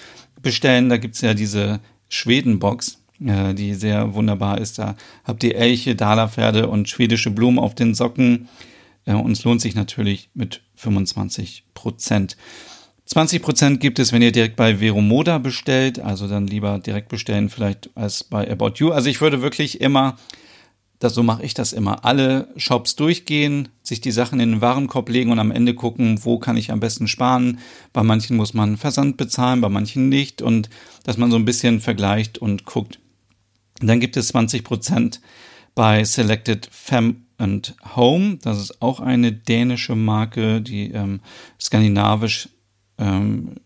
bestellen. 0.42 0.90
Da 0.90 0.98
gibt 0.98 1.14
es 1.14 1.22
ja 1.22 1.32
diese 1.32 1.80
Schwedenbox, 2.10 2.98
äh, 3.24 3.54
die 3.54 3.74
sehr 3.74 4.14
wunderbar 4.14 4.58
ist. 4.58 4.78
Da 4.78 4.96
habt 5.24 5.42
ihr 5.42 5.56
Elche, 5.56 5.94
Dalerpferde 5.94 6.68
und 6.68 6.88
schwedische 6.88 7.30
Blumen 7.30 7.58
auf 7.58 7.74
den 7.74 7.94
Socken. 7.94 8.48
Äh, 9.04 9.14
und 9.14 9.32
es 9.32 9.44
lohnt 9.44 9.60
sich 9.60 9.74
natürlich 9.74 10.30
mit 10.34 10.62
25% 10.78 12.36
20% 13.08 13.76
gibt 13.76 13.98
es, 13.98 14.12
wenn 14.12 14.22
ihr 14.22 14.32
direkt 14.32 14.56
bei 14.56 14.80
Veromoda 14.80 15.38
bestellt, 15.38 15.98
also 15.98 16.28
dann 16.28 16.46
lieber 16.46 16.78
direkt 16.78 17.08
bestellen 17.08 17.50
vielleicht 17.50 17.90
als 17.94 18.24
bei 18.24 18.50
About 18.50 18.74
You. 18.76 18.90
Also 18.90 19.10
ich 19.10 19.20
würde 19.20 19.42
wirklich 19.42 19.80
immer, 19.80 20.16
das, 20.98 21.14
so 21.14 21.22
mache 21.22 21.42
ich 21.42 21.52
das 21.52 21.72
immer, 21.72 22.04
alle 22.04 22.48
Shops 22.56 22.96
durchgehen, 22.96 23.68
sich 23.82 24.00
die 24.00 24.12
Sachen 24.12 24.40
in 24.40 24.52
den 24.52 24.60
Warenkorb 24.60 25.08
legen 25.08 25.32
und 25.32 25.40
am 25.40 25.50
Ende 25.50 25.74
gucken, 25.74 26.24
wo 26.24 26.38
kann 26.38 26.56
ich 26.56 26.70
am 26.70 26.80
besten 26.80 27.08
sparen. 27.08 27.58
Bei 27.92 28.02
manchen 28.02 28.36
muss 28.36 28.54
man 28.54 28.76
Versand 28.76 29.16
bezahlen, 29.16 29.60
bei 29.60 29.68
manchen 29.68 30.08
nicht 30.08 30.40
und 30.40 30.70
dass 31.04 31.18
man 31.18 31.30
so 31.30 31.36
ein 31.36 31.44
bisschen 31.44 31.80
vergleicht 31.80 32.38
und 32.38 32.64
guckt. 32.64 32.98
dann 33.80 34.00
gibt 34.00 34.16
es 34.16 34.32
20% 34.32 35.18
bei 35.74 36.04
Selected 36.04 36.68
Fem 36.70 37.26
and 37.42 37.74
Home. 37.96 38.38
Das 38.40 38.58
ist 38.58 38.80
auch 38.80 39.00
eine 39.00 39.32
dänische 39.32 39.94
Marke, 39.96 40.62
die 40.62 40.92
ähm, 40.92 41.20
skandinavisch 41.60 42.48
ähm, 42.98 43.56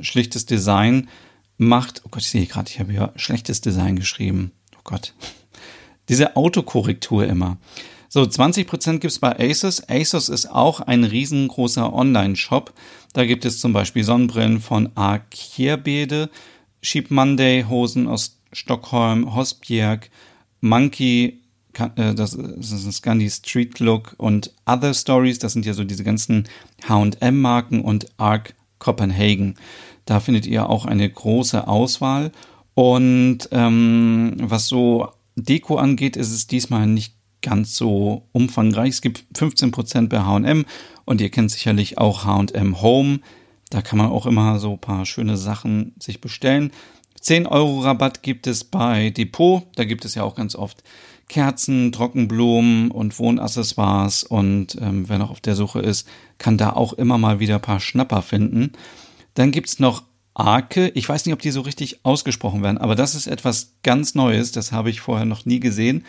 schlichtes 0.00 0.46
Design 0.46 1.08
macht. 1.56 2.02
Oh 2.04 2.08
Gott, 2.10 2.22
ich 2.22 2.30
sehe 2.30 2.46
gerade, 2.46 2.70
ich 2.70 2.78
habe 2.78 2.92
hier 2.92 3.12
schlechtes 3.16 3.60
Design 3.60 3.96
geschrieben. 3.96 4.52
Oh 4.76 4.82
Gott. 4.84 5.14
Diese 6.08 6.36
Autokorrektur 6.36 7.26
immer. 7.26 7.56
So, 8.08 8.20
20% 8.22 8.98
gibt 8.98 9.04
es 9.04 9.20
bei 9.20 9.38
ASUS. 9.38 9.88
ASUS 9.88 10.28
ist 10.28 10.46
auch 10.46 10.80
ein 10.80 11.04
riesengroßer 11.04 11.90
Online-Shop. 11.90 12.74
Da 13.14 13.24
gibt 13.24 13.46
es 13.46 13.58
zum 13.58 13.72
Beispiel 13.72 14.04
Sonnenbrillen 14.04 14.60
von 14.60 14.94
Akierbede, 14.96 16.28
Sheep 16.82 17.10
Monday 17.10 17.64
Hosen 17.66 18.08
aus 18.08 18.38
Stockholm, 18.52 19.34
Hosbjerg, 19.34 20.10
Monkey, 20.60 21.41
das 21.72 22.34
ist 22.34 22.86
ein 22.86 22.92
Scandi 22.92 23.30
Street 23.30 23.78
Look 23.80 24.14
und 24.18 24.52
Other 24.66 24.94
Stories, 24.94 25.38
das 25.38 25.52
sind 25.52 25.66
ja 25.66 25.74
so 25.74 25.84
diese 25.84 26.04
ganzen 26.04 26.48
H&M-Marken 26.88 27.80
und 27.80 28.06
Arc 28.18 28.54
Copenhagen. 28.78 29.56
Da 30.04 30.20
findet 30.20 30.46
ihr 30.46 30.68
auch 30.68 30.86
eine 30.86 31.08
große 31.08 31.68
Auswahl. 31.68 32.32
Und 32.74 33.48
ähm, 33.52 34.34
was 34.38 34.66
so 34.66 35.08
Deko 35.36 35.76
angeht, 35.76 36.16
ist 36.16 36.32
es 36.32 36.46
diesmal 36.46 36.86
nicht 36.86 37.14
ganz 37.42 37.76
so 37.76 38.28
umfangreich. 38.32 38.90
Es 38.90 39.02
gibt 39.02 39.24
15% 39.36 40.08
bei 40.08 40.20
H&M 40.20 40.64
und 41.04 41.20
ihr 41.20 41.30
kennt 41.30 41.50
sicherlich 41.50 41.98
auch 41.98 42.24
H&M 42.24 42.80
Home. 42.82 43.20
Da 43.70 43.82
kann 43.82 43.98
man 43.98 44.10
auch 44.10 44.26
immer 44.26 44.58
so 44.58 44.72
ein 44.72 44.80
paar 44.80 45.06
schöne 45.06 45.36
Sachen 45.36 45.94
sich 45.98 46.20
bestellen. 46.20 46.72
10 47.20 47.46
Euro 47.46 47.80
Rabatt 47.80 48.22
gibt 48.22 48.46
es 48.46 48.64
bei 48.64 49.10
Depot. 49.10 49.64
Da 49.76 49.84
gibt 49.84 50.04
es 50.04 50.14
ja 50.14 50.24
auch 50.24 50.34
ganz 50.34 50.56
oft 50.56 50.82
Kerzen, 51.32 51.92
Trockenblumen 51.92 52.90
und 52.90 53.18
Wohnaccessoires. 53.18 54.22
Und 54.22 54.76
ähm, 54.78 55.08
wer 55.08 55.16
noch 55.16 55.30
auf 55.30 55.40
der 55.40 55.54
Suche 55.54 55.80
ist, 55.80 56.06
kann 56.36 56.58
da 56.58 56.74
auch 56.74 56.92
immer 56.92 57.16
mal 57.16 57.40
wieder 57.40 57.54
ein 57.54 57.62
paar 57.62 57.80
Schnapper 57.80 58.20
finden. 58.20 58.72
Dann 59.32 59.50
gibt's 59.50 59.78
noch 59.78 60.02
Arke. 60.34 60.90
Ich 60.90 61.08
weiß 61.08 61.24
nicht, 61.24 61.32
ob 61.32 61.40
die 61.40 61.50
so 61.50 61.62
richtig 61.62 62.04
ausgesprochen 62.04 62.62
werden, 62.62 62.76
aber 62.76 62.94
das 62.94 63.14
ist 63.14 63.28
etwas 63.28 63.76
ganz 63.82 64.14
Neues. 64.14 64.52
Das 64.52 64.72
habe 64.72 64.90
ich 64.90 65.00
vorher 65.00 65.24
noch 65.24 65.46
nie 65.46 65.58
gesehen. 65.58 66.04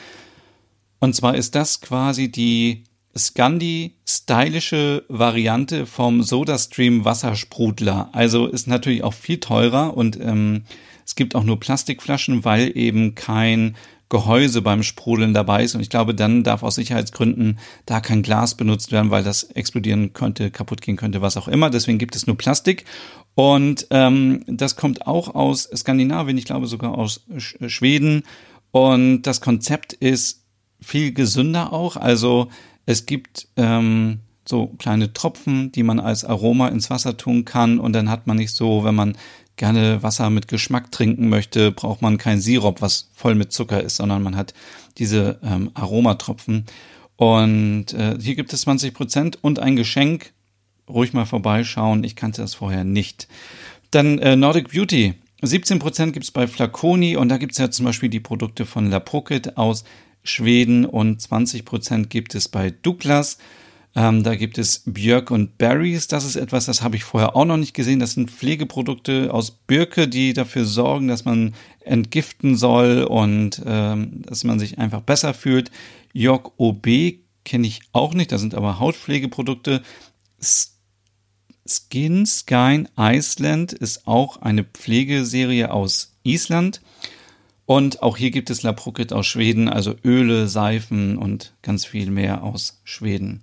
Und 1.00 1.16
zwar 1.16 1.36
ist 1.36 1.56
das 1.56 1.80
quasi 1.80 2.30
die 2.30 2.84
Scandi-stylische 3.16 5.06
Variante 5.08 5.86
vom 5.86 6.22
SodaStream 6.22 7.06
Wassersprudler. 7.06 8.10
Also 8.12 8.48
ist 8.48 8.68
natürlich 8.68 9.06
auch 9.06 9.14
viel 9.14 9.40
teurer 9.40 9.96
und 9.96 10.20
ähm, 10.20 10.64
es 11.06 11.16
gibt 11.16 11.36
auch 11.36 11.44
nur 11.44 11.60
Plastikflaschen, 11.60 12.44
weil 12.44 12.76
eben 12.78 13.16
kein 13.16 13.76
Gehäuse 14.14 14.62
beim 14.62 14.84
Sprudeln 14.84 15.34
dabei 15.34 15.64
ist. 15.64 15.74
Und 15.74 15.82
ich 15.82 15.90
glaube, 15.90 16.14
dann 16.14 16.44
darf 16.44 16.62
aus 16.62 16.76
Sicherheitsgründen 16.76 17.58
da 17.88 18.00
kein 18.00 18.22
Glas 18.22 18.54
benutzt 18.54 18.92
werden, 18.92 19.10
weil 19.10 19.24
das 19.24 19.42
explodieren 19.42 20.14
könnte, 20.14 20.52
kaputt 20.52 20.82
gehen 20.82 20.98
könnte, 20.98 21.24
was 21.24 21.36
auch 21.36 21.48
immer. 21.48 21.72
Deswegen 21.72 21.98
gibt 21.98 22.16
es 22.16 22.28
nur 22.28 22.38
Plastik. 22.38 22.86
Und 23.34 23.88
ähm, 23.90 24.44
das 24.46 24.76
kommt 24.76 25.08
auch 25.08 25.34
aus 25.34 25.68
Skandinavien, 25.76 26.38
ich 26.38 26.46
glaube 26.46 26.68
sogar 26.68 26.96
aus 26.96 27.26
Sch 27.40 27.56
Schweden. 27.66 28.22
Und 28.70 29.24
das 29.24 29.42
Konzept 29.42 29.94
ist 29.94 30.44
viel 30.80 31.12
gesünder 31.12 31.74
auch. 31.74 31.98
Also 31.98 32.50
es 32.86 33.08
gibt 33.08 33.48
ähm, 33.58 34.20
so 34.48 34.68
kleine 34.78 35.12
Tropfen, 35.14 35.72
die 35.72 35.82
man 35.82 36.00
als 36.00 36.24
Aroma 36.24 36.68
ins 36.68 36.92
Wasser 36.92 37.18
tun 37.18 37.46
kann. 37.46 37.80
Und 37.80 37.94
dann 37.94 38.12
hat 38.12 38.28
man 38.28 38.38
nicht 38.38 38.52
so, 38.52 38.84
wenn 38.84 38.94
man 38.94 39.18
gerne 39.56 40.02
Wasser 40.04 40.30
mit 40.30 40.48
Geschmack 40.48 40.92
trinken 40.92 41.30
möchte, 41.30 41.72
braucht 41.72 42.02
man 42.02 42.18
kein 42.18 42.40
Sirup, 42.40 42.82
was 42.82 43.10
voll 43.14 43.36
mit 43.36 43.52
Zucker 43.52 43.82
ist, 43.82 43.98
sondern 43.98 44.24
man 44.24 44.36
hat 44.36 44.54
diese 44.98 45.40
ähm, 45.44 45.72
Aromatropfen. 45.74 46.66
Und 47.16 47.94
äh, 47.94 48.18
hier 48.20 48.36
gibt 48.36 48.54
es 48.54 48.62
20 48.62 48.94
Prozent 48.94 49.38
und 49.42 49.60
ein 49.60 49.76
Geschenk. 49.76 50.34
Ruhig 50.90 51.14
mal 51.14 51.26
vorbeischauen. 51.26 52.04
Ich 52.04 52.16
kannte 52.16 52.42
das 52.42 52.56
vorher 52.56 52.84
nicht. 52.84 53.28
Dann 53.92 54.20
äh, 54.20 54.36
Nordic 54.36 54.72
Beauty. 54.72 55.14
17 55.42 55.80
Prozent 55.80 56.14
gibt 56.14 56.24
es 56.24 56.32
bei 56.32 56.48
Flaconi 56.48 57.18
und 57.18 57.30
da 57.30 57.38
gibt 57.38 57.52
es 57.52 57.58
ja 57.58 57.70
zum 57.70 57.86
Beispiel 57.86 58.10
die 58.10 58.22
Produkte 58.22 58.66
von 58.66 58.90
La 58.90 59.00
Pocket 59.00 59.58
aus 59.58 59.84
Schweden 60.24 60.86
und 60.86 61.22
20 61.22 61.66
Prozent 61.66 62.10
gibt 62.10 62.34
es 62.34 62.48
bei 62.48 62.72
Douglas. 62.72 63.38
Ähm, 63.96 64.24
da 64.24 64.36
gibt 64.36 64.58
es 64.58 64.84
Björk 64.86 65.30
und 65.30 65.58
Berries. 65.58 66.08
Das 66.08 66.26
ist 66.26 66.36
etwas, 66.36 66.66
das 66.66 66.82
habe 66.82 66.96
ich 66.96 67.04
vorher 67.04 67.36
auch 67.36 67.46
noch 67.46 67.58
nicht 67.58 67.74
gesehen. 67.74 68.00
Das 68.00 68.14
sind 68.14 68.32
Pflegeprodukte 68.32 69.32
aus 69.32 69.52
Birke, 69.52 70.08
die 70.08 70.34
dafür 70.34 70.66
sorgen, 70.66 71.08
dass 71.08 71.26
man 71.26 71.54
entgiften 71.82 72.56
soll 72.56 73.04
und 73.04 73.62
ähm, 73.66 74.24
dass 74.24 74.44
man 74.44 74.58
sich 74.58 74.80
einfach 74.80 75.02
besser 75.02 75.34
fühlt. 75.34 75.70
Jörg 76.12 76.52
OB 76.58 76.88
kenne 77.46 77.68
ich 77.68 77.82
auch 77.92 78.14
nicht. 78.14 78.32
Das 78.32 78.42
sind 78.42 78.56
aber 78.56 78.80
Hautpflegeprodukte. 78.80 79.84
Skin 81.66 82.26
Sky 82.26 82.86
Iceland 82.98 83.74
ist 83.74 84.08
auch 84.08 84.42
eine 84.42 84.64
Pflegeserie 84.64 85.72
aus 85.72 86.16
Island. 86.24 86.82
Und 87.66 88.04
auch 88.04 88.18
hier 88.18 88.32
gibt 88.32 88.50
es 88.50 88.64
La 88.64 88.74
Proket 88.74 89.14
aus 89.14 89.26
Schweden, 89.26 89.70
also 89.70 89.96
Öle, 90.04 90.48
Seifen 90.48 91.18
und 91.18 91.54
ganz 91.62 91.86
viel 91.86 92.12
mehr 92.12 92.44
aus 92.44 92.82
Schweden. 92.84 93.42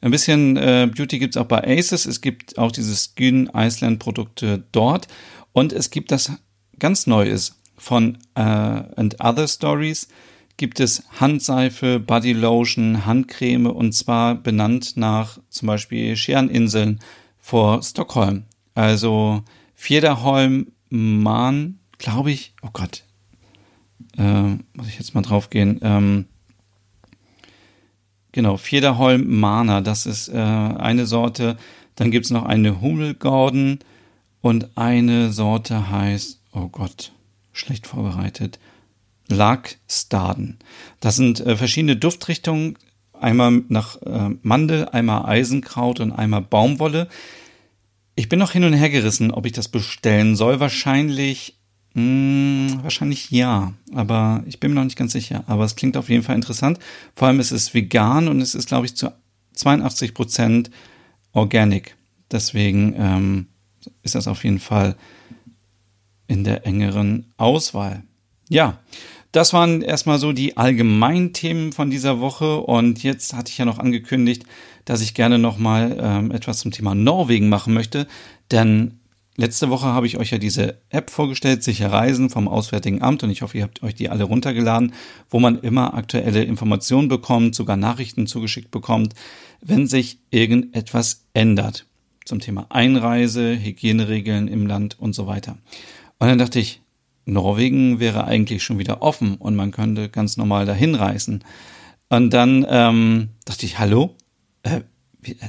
Ein 0.00 0.10
bisschen 0.10 0.56
äh, 0.56 0.90
Beauty 0.92 1.18
gibt 1.18 1.36
es 1.36 1.40
auch 1.40 1.46
bei 1.46 1.62
Aces. 1.62 2.06
Es 2.06 2.20
gibt 2.20 2.58
auch 2.58 2.72
diese 2.72 2.96
Skin 2.96 3.50
Iceland 3.54 3.98
Produkte 3.98 4.64
dort. 4.72 5.08
Und 5.52 5.72
es 5.72 5.90
gibt 5.90 6.10
das 6.10 6.32
ganz 6.78 7.06
Neues 7.06 7.60
von 7.76 8.18
äh, 8.34 8.40
And 8.40 9.16
Other 9.20 9.46
Stories. 9.46 10.08
Gibt 10.56 10.80
es 10.80 11.04
Handseife, 11.20 12.00
Body 12.00 12.32
Lotion, 12.32 13.06
Handcreme 13.06 13.66
und 13.66 13.92
zwar 13.92 14.34
benannt 14.34 14.96
nach 14.96 15.38
zum 15.48 15.68
Beispiel 15.68 16.16
Schereninseln 16.16 17.00
vor 17.38 17.82
Stockholm. 17.82 18.44
Also 18.74 19.42
Fjederholm, 19.74 20.72
Mahn, 20.90 21.78
glaube 21.98 22.30
ich. 22.30 22.54
Oh 22.62 22.68
Gott. 22.72 23.04
Äh, 24.16 24.56
muss 24.74 24.88
ich 24.88 24.98
jetzt 24.98 25.14
mal 25.14 25.22
drauf 25.22 25.50
gehen. 25.50 25.80
Ähm, 25.82 26.26
Genau, 28.32 28.56
Federholm 28.56 29.40
Mana, 29.40 29.80
das 29.80 30.06
ist 30.06 30.28
äh, 30.28 30.36
eine 30.36 31.06
Sorte. 31.06 31.56
Dann 31.96 32.10
gibt's 32.10 32.30
noch 32.30 32.44
eine 32.44 32.80
Hummelgordon 32.80 33.80
und 34.40 34.76
eine 34.76 35.32
Sorte 35.32 35.90
heißt, 35.90 36.40
oh 36.52 36.68
Gott, 36.68 37.12
schlecht 37.52 37.86
vorbereitet, 37.86 38.60
Lackstaden. 39.28 40.58
Das 41.00 41.16
sind 41.16 41.40
äh, 41.40 41.56
verschiedene 41.56 41.96
Duftrichtungen, 41.96 42.78
einmal 43.12 43.62
nach 43.68 44.00
äh, 44.02 44.30
Mandel, 44.42 44.88
einmal 44.88 45.26
Eisenkraut 45.26 45.98
und 45.98 46.12
einmal 46.12 46.42
Baumwolle. 46.42 47.08
Ich 48.14 48.28
bin 48.28 48.38
noch 48.38 48.52
hin 48.52 48.64
und 48.64 48.72
her 48.74 48.90
gerissen, 48.90 49.32
ob 49.32 49.44
ich 49.46 49.52
das 49.52 49.68
bestellen 49.68 50.36
soll. 50.36 50.60
Wahrscheinlich 50.60 51.59
hm, 51.94 52.80
wahrscheinlich 52.82 53.30
ja, 53.30 53.72
aber 53.92 54.44
ich 54.46 54.60
bin 54.60 54.70
mir 54.70 54.76
noch 54.76 54.84
nicht 54.84 54.98
ganz 54.98 55.12
sicher. 55.12 55.44
Aber 55.46 55.64
es 55.64 55.76
klingt 55.76 55.96
auf 55.96 56.08
jeden 56.08 56.22
Fall 56.22 56.36
interessant. 56.36 56.78
Vor 57.14 57.28
allem 57.28 57.40
ist 57.40 57.50
es 57.50 57.74
vegan 57.74 58.28
und 58.28 58.40
es 58.40 58.54
ist, 58.54 58.68
glaube 58.68 58.86
ich, 58.86 58.94
zu 58.94 59.12
82 59.54 60.14
Prozent 60.14 60.70
organic. 61.32 61.96
Deswegen, 62.30 62.94
ähm, 62.96 63.46
ist 64.02 64.14
das 64.14 64.28
auf 64.28 64.44
jeden 64.44 64.60
Fall 64.60 64.96
in 66.26 66.44
der 66.44 66.66
engeren 66.66 67.26
Auswahl. 67.36 68.04
Ja, 68.48 68.78
das 69.32 69.52
waren 69.52 69.82
erstmal 69.82 70.18
so 70.18 70.32
die 70.32 70.56
Allgemeinthemen 70.56 71.72
von 71.72 71.90
dieser 71.90 72.20
Woche 72.20 72.60
und 72.60 73.02
jetzt 73.02 73.34
hatte 73.34 73.50
ich 73.50 73.58
ja 73.58 73.64
noch 73.64 73.78
angekündigt, 73.78 74.44
dass 74.84 75.00
ich 75.00 75.14
gerne 75.14 75.38
nochmal 75.38 75.96
ähm, 76.00 76.30
etwas 76.30 76.60
zum 76.60 76.72
Thema 76.72 76.94
Norwegen 76.94 77.48
machen 77.48 77.74
möchte, 77.74 78.06
denn 78.50 78.99
letzte 79.40 79.70
Woche 79.70 79.86
habe 79.86 80.06
ich 80.06 80.18
euch 80.18 80.30
ja 80.30 80.38
diese 80.38 80.78
App 80.90 81.10
vorgestellt, 81.10 81.62
Sicher 81.62 81.90
Reisen 81.90 82.30
vom 82.30 82.48
Auswärtigen 82.48 83.02
Amt 83.02 83.22
und 83.22 83.30
ich 83.30 83.42
hoffe, 83.42 83.58
ihr 83.58 83.64
habt 83.64 83.82
euch 83.82 83.94
die 83.94 84.08
alle 84.08 84.24
runtergeladen, 84.24 84.92
wo 85.28 85.40
man 85.40 85.58
immer 85.60 85.94
aktuelle 85.94 86.44
Informationen 86.44 87.08
bekommt, 87.08 87.54
sogar 87.54 87.76
Nachrichten 87.76 88.26
zugeschickt 88.26 88.70
bekommt, 88.70 89.14
wenn 89.60 89.86
sich 89.86 90.18
irgendetwas 90.30 91.26
ändert 91.32 91.86
zum 92.24 92.40
Thema 92.40 92.66
Einreise, 92.68 93.58
Hygieneregeln 93.58 94.46
im 94.46 94.66
Land 94.66 94.98
und 94.98 95.14
so 95.14 95.26
weiter. 95.26 95.58
Und 96.18 96.28
dann 96.28 96.38
dachte 96.38 96.60
ich, 96.60 96.80
Norwegen 97.24 98.00
wäre 98.00 98.24
eigentlich 98.24 98.62
schon 98.62 98.78
wieder 98.78 99.02
offen 99.02 99.36
und 99.36 99.56
man 99.56 99.70
könnte 99.70 100.08
ganz 100.08 100.36
normal 100.36 100.66
dahin 100.66 100.94
reisen. 100.94 101.44
Und 102.08 102.30
dann 102.30 102.66
ähm, 102.68 103.28
dachte 103.44 103.66
ich, 103.66 103.78
hallo, 103.78 104.14
äh, 104.62 104.80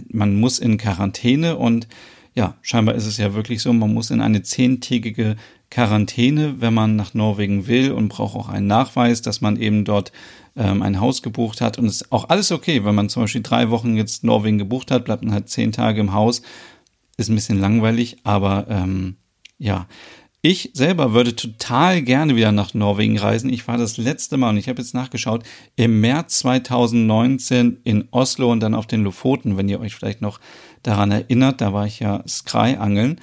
man 0.09 0.39
muss 0.39 0.59
in 0.59 0.77
Quarantäne 0.77 1.57
und 1.57 1.87
ja, 2.33 2.55
scheinbar 2.61 2.95
ist 2.95 3.05
es 3.05 3.17
ja 3.17 3.33
wirklich 3.33 3.61
so, 3.61 3.73
man 3.73 3.93
muss 3.93 4.09
in 4.09 4.21
eine 4.21 4.41
zehntägige 4.41 5.35
Quarantäne, 5.69 6.55
wenn 6.59 6.73
man 6.73 6.95
nach 6.95 7.13
Norwegen 7.13 7.67
will 7.67 7.91
und 7.91 8.09
braucht 8.09 8.35
auch 8.35 8.49
einen 8.49 8.67
Nachweis, 8.67 9.21
dass 9.21 9.41
man 9.41 9.57
eben 9.57 9.85
dort 9.85 10.11
ähm, 10.55 10.81
ein 10.81 10.99
Haus 10.99 11.21
gebucht 11.21 11.61
hat. 11.61 11.77
Und 11.77 11.85
es 11.85 12.01
ist 12.01 12.11
auch 12.11 12.29
alles 12.29 12.51
okay, 12.51 12.83
wenn 12.83 12.95
man 12.95 13.09
zum 13.09 13.23
Beispiel 13.23 13.41
drei 13.41 13.69
Wochen 13.69 13.95
jetzt 13.95 14.23
Norwegen 14.23 14.57
gebucht 14.57 14.91
hat, 14.91 15.05
bleibt 15.05 15.23
man 15.23 15.33
halt 15.33 15.49
zehn 15.49 15.71
Tage 15.71 16.01
im 16.01 16.13
Haus. 16.13 16.41
Ist 17.17 17.29
ein 17.29 17.35
bisschen 17.35 17.59
langweilig, 17.59 18.17
aber 18.23 18.65
ähm, 18.69 19.15
ja, 19.57 19.87
ich 20.43 20.71
selber 20.73 21.13
würde 21.13 21.35
total 21.35 22.01
gerne 22.01 22.35
wieder 22.35 22.51
nach 22.51 22.73
Norwegen 22.73 23.19
reisen. 23.19 23.53
Ich 23.53 23.67
war 23.67 23.77
das 23.77 23.97
letzte 23.97 24.37
Mal, 24.37 24.49
und 24.49 24.57
ich 24.57 24.67
habe 24.67 24.81
jetzt 24.81 24.95
nachgeschaut, 24.95 25.43
im 25.75 26.01
März 26.01 26.39
2019 26.39 27.77
in 27.83 28.07
Oslo 28.09 28.51
und 28.51 28.59
dann 28.59 28.73
auf 28.73 28.87
den 28.87 29.03
Lofoten, 29.03 29.55
wenn 29.55 29.69
ihr 29.69 29.79
euch 29.79 29.93
vielleicht 29.93 30.21
noch 30.21 30.39
daran 30.83 31.11
erinnert. 31.11 31.61
Da 31.61 31.73
war 31.73 31.85
ich 31.85 31.99
ja 31.99 32.23
Sky-Angeln. 32.27 33.19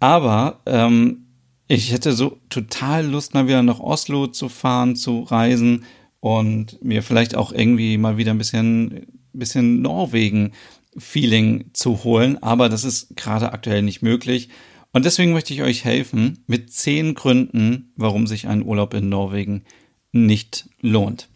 Aber 0.00 0.60
ähm, 0.66 1.26
ich 1.68 1.92
hätte 1.92 2.12
so 2.12 2.38
total 2.48 3.06
Lust, 3.06 3.34
mal 3.34 3.46
wieder 3.46 3.62
nach 3.62 3.80
Oslo 3.80 4.26
zu 4.26 4.48
fahren, 4.48 4.96
zu 4.96 5.20
reisen 5.20 5.84
und 6.20 6.82
mir 6.82 7.02
vielleicht 7.02 7.34
auch 7.34 7.52
irgendwie 7.52 7.98
mal 7.98 8.16
wieder 8.16 8.32
ein 8.32 8.38
bisschen, 8.38 9.06
bisschen 9.32 9.80
Norwegen-Feeling 9.82 11.70
zu 11.72 12.04
holen. 12.04 12.42
Aber 12.42 12.68
das 12.68 12.84
ist 12.84 13.16
gerade 13.16 13.52
aktuell 13.52 13.82
nicht 13.82 14.02
möglich. 14.02 14.48
Und 14.92 15.04
deswegen 15.04 15.32
möchte 15.32 15.54
ich 15.54 15.62
euch 15.62 15.84
helfen 15.84 16.44
mit 16.46 16.72
zehn 16.72 17.14
Gründen, 17.14 17.92
warum 17.96 18.26
sich 18.26 18.46
ein 18.46 18.64
Urlaub 18.64 18.92
in 18.94 19.08
Norwegen 19.08 19.64
nicht 20.12 20.68
lohnt. 20.80 21.28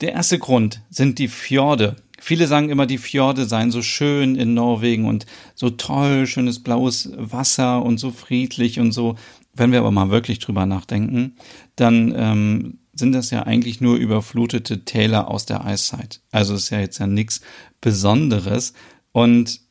Der 0.00 0.12
erste 0.12 0.38
Grund 0.38 0.82
sind 0.88 1.18
die 1.18 1.28
Fjorde. 1.28 1.96
Viele 2.28 2.46
sagen 2.46 2.68
immer, 2.68 2.84
die 2.84 2.98
Fjorde 2.98 3.46
seien 3.46 3.70
so 3.70 3.80
schön 3.80 4.36
in 4.36 4.52
Norwegen 4.52 5.06
und 5.06 5.24
so 5.54 5.70
toll, 5.70 6.26
schönes 6.26 6.62
blaues 6.62 7.10
Wasser 7.16 7.82
und 7.82 7.96
so 7.96 8.10
friedlich 8.10 8.78
und 8.80 8.92
so. 8.92 9.14
Wenn 9.54 9.72
wir 9.72 9.78
aber 9.78 9.92
mal 9.92 10.10
wirklich 10.10 10.38
drüber 10.38 10.66
nachdenken, 10.66 11.36
dann 11.76 12.12
ähm, 12.14 12.80
sind 12.92 13.12
das 13.12 13.30
ja 13.30 13.44
eigentlich 13.44 13.80
nur 13.80 13.96
überflutete 13.96 14.84
Täler 14.84 15.28
aus 15.28 15.46
der 15.46 15.64
Eiszeit. 15.64 16.20
Also 16.30 16.54
ist 16.54 16.68
ja 16.68 16.80
jetzt 16.80 16.98
ja 16.98 17.06
nichts 17.06 17.40
Besonderes. 17.80 18.74
Und 19.12 19.62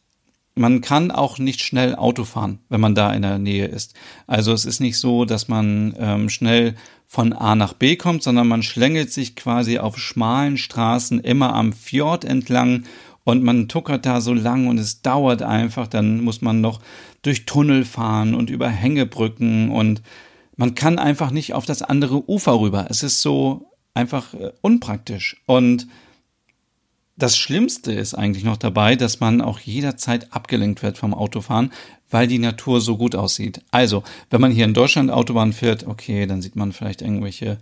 man 0.55 0.81
kann 0.81 1.11
auch 1.11 1.37
nicht 1.37 1.61
schnell 1.61 1.93
Auto 1.93 2.23
fahren, 2.23 2.57
wenn 2.69 2.81
man 2.81 2.95
da 2.95 3.13
in 3.13 3.21
der 3.21 3.37
Nähe 3.37 3.67
ist. 3.67 3.93
Also 4.25 4.51
es 4.51 4.65
ist 4.65 4.79
nicht 4.79 4.97
so, 4.97 5.25
dass 5.25 5.47
man 5.47 5.95
ähm, 5.99 6.27
schnell 6.27 6.73
von 7.07 7.31
A 7.31 7.55
nach 7.55 7.73
B 7.73 7.95
kommt, 7.95 8.21
sondern 8.21 8.47
man 8.47 8.61
schlängelt 8.61 9.11
sich 9.11 9.35
quasi 9.35 9.79
auf 9.79 9.97
schmalen 9.97 10.57
Straßen 10.57 11.21
immer 11.21 11.53
am 11.55 11.71
Fjord 11.71 12.25
entlang 12.25 12.83
und 13.23 13.43
man 13.43 13.69
tuckert 13.69 14.05
da 14.05 14.19
so 14.19 14.33
lang 14.33 14.67
und 14.67 14.77
es 14.77 15.01
dauert 15.01 15.41
einfach. 15.41 15.87
Dann 15.87 16.21
muss 16.21 16.41
man 16.41 16.59
noch 16.61 16.81
durch 17.21 17.45
Tunnel 17.45 17.85
fahren 17.85 18.35
und 18.35 18.49
über 18.49 18.69
Hängebrücken 18.69 19.69
und 19.71 20.01
man 20.57 20.75
kann 20.75 20.99
einfach 20.99 21.31
nicht 21.31 21.53
auf 21.53 21.65
das 21.65 21.81
andere 21.81 22.29
Ufer 22.29 22.59
rüber. 22.59 22.87
Es 22.89 23.03
ist 23.03 23.21
so 23.21 23.71
einfach 23.93 24.33
äh, 24.33 24.51
unpraktisch 24.61 25.41
und 25.45 25.87
das 27.19 27.35
Schlimmste 27.35 27.93
ist 27.93 28.13
eigentlich 28.13 28.43
noch 28.43 28.57
dabei, 28.57 28.95
dass 28.95 29.19
man 29.19 29.41
auch 29.41 29.59
jederzeit 29.59 30.31
abgelenkt 30.33 30.83
wird 30.83 30.99
vom 30.99 31.15
Autofahren, 31.15 31.71
weil 32.09 32.27
die 32.27 32.39
Natur 32.39 32.81
so 32.81 32.97
gut 32.97 33.15
aussieht. 33.15 33.61
Also, 33.71 34.03
wenn 34.29 34.41
man 34.41 34.51
hier 34.51 34.65
in 34.65 34.73
Deutschland 34.73 35.11
Autobahn 35.11 35.53
fährt, 35.53 35.85
okay, 35.87 36.25
dann 36.25 36.41
sieht 36.41 36.55
man 36.55 36.71
vielleicht 36.71 37.01
irgendwelche 37.01 37.57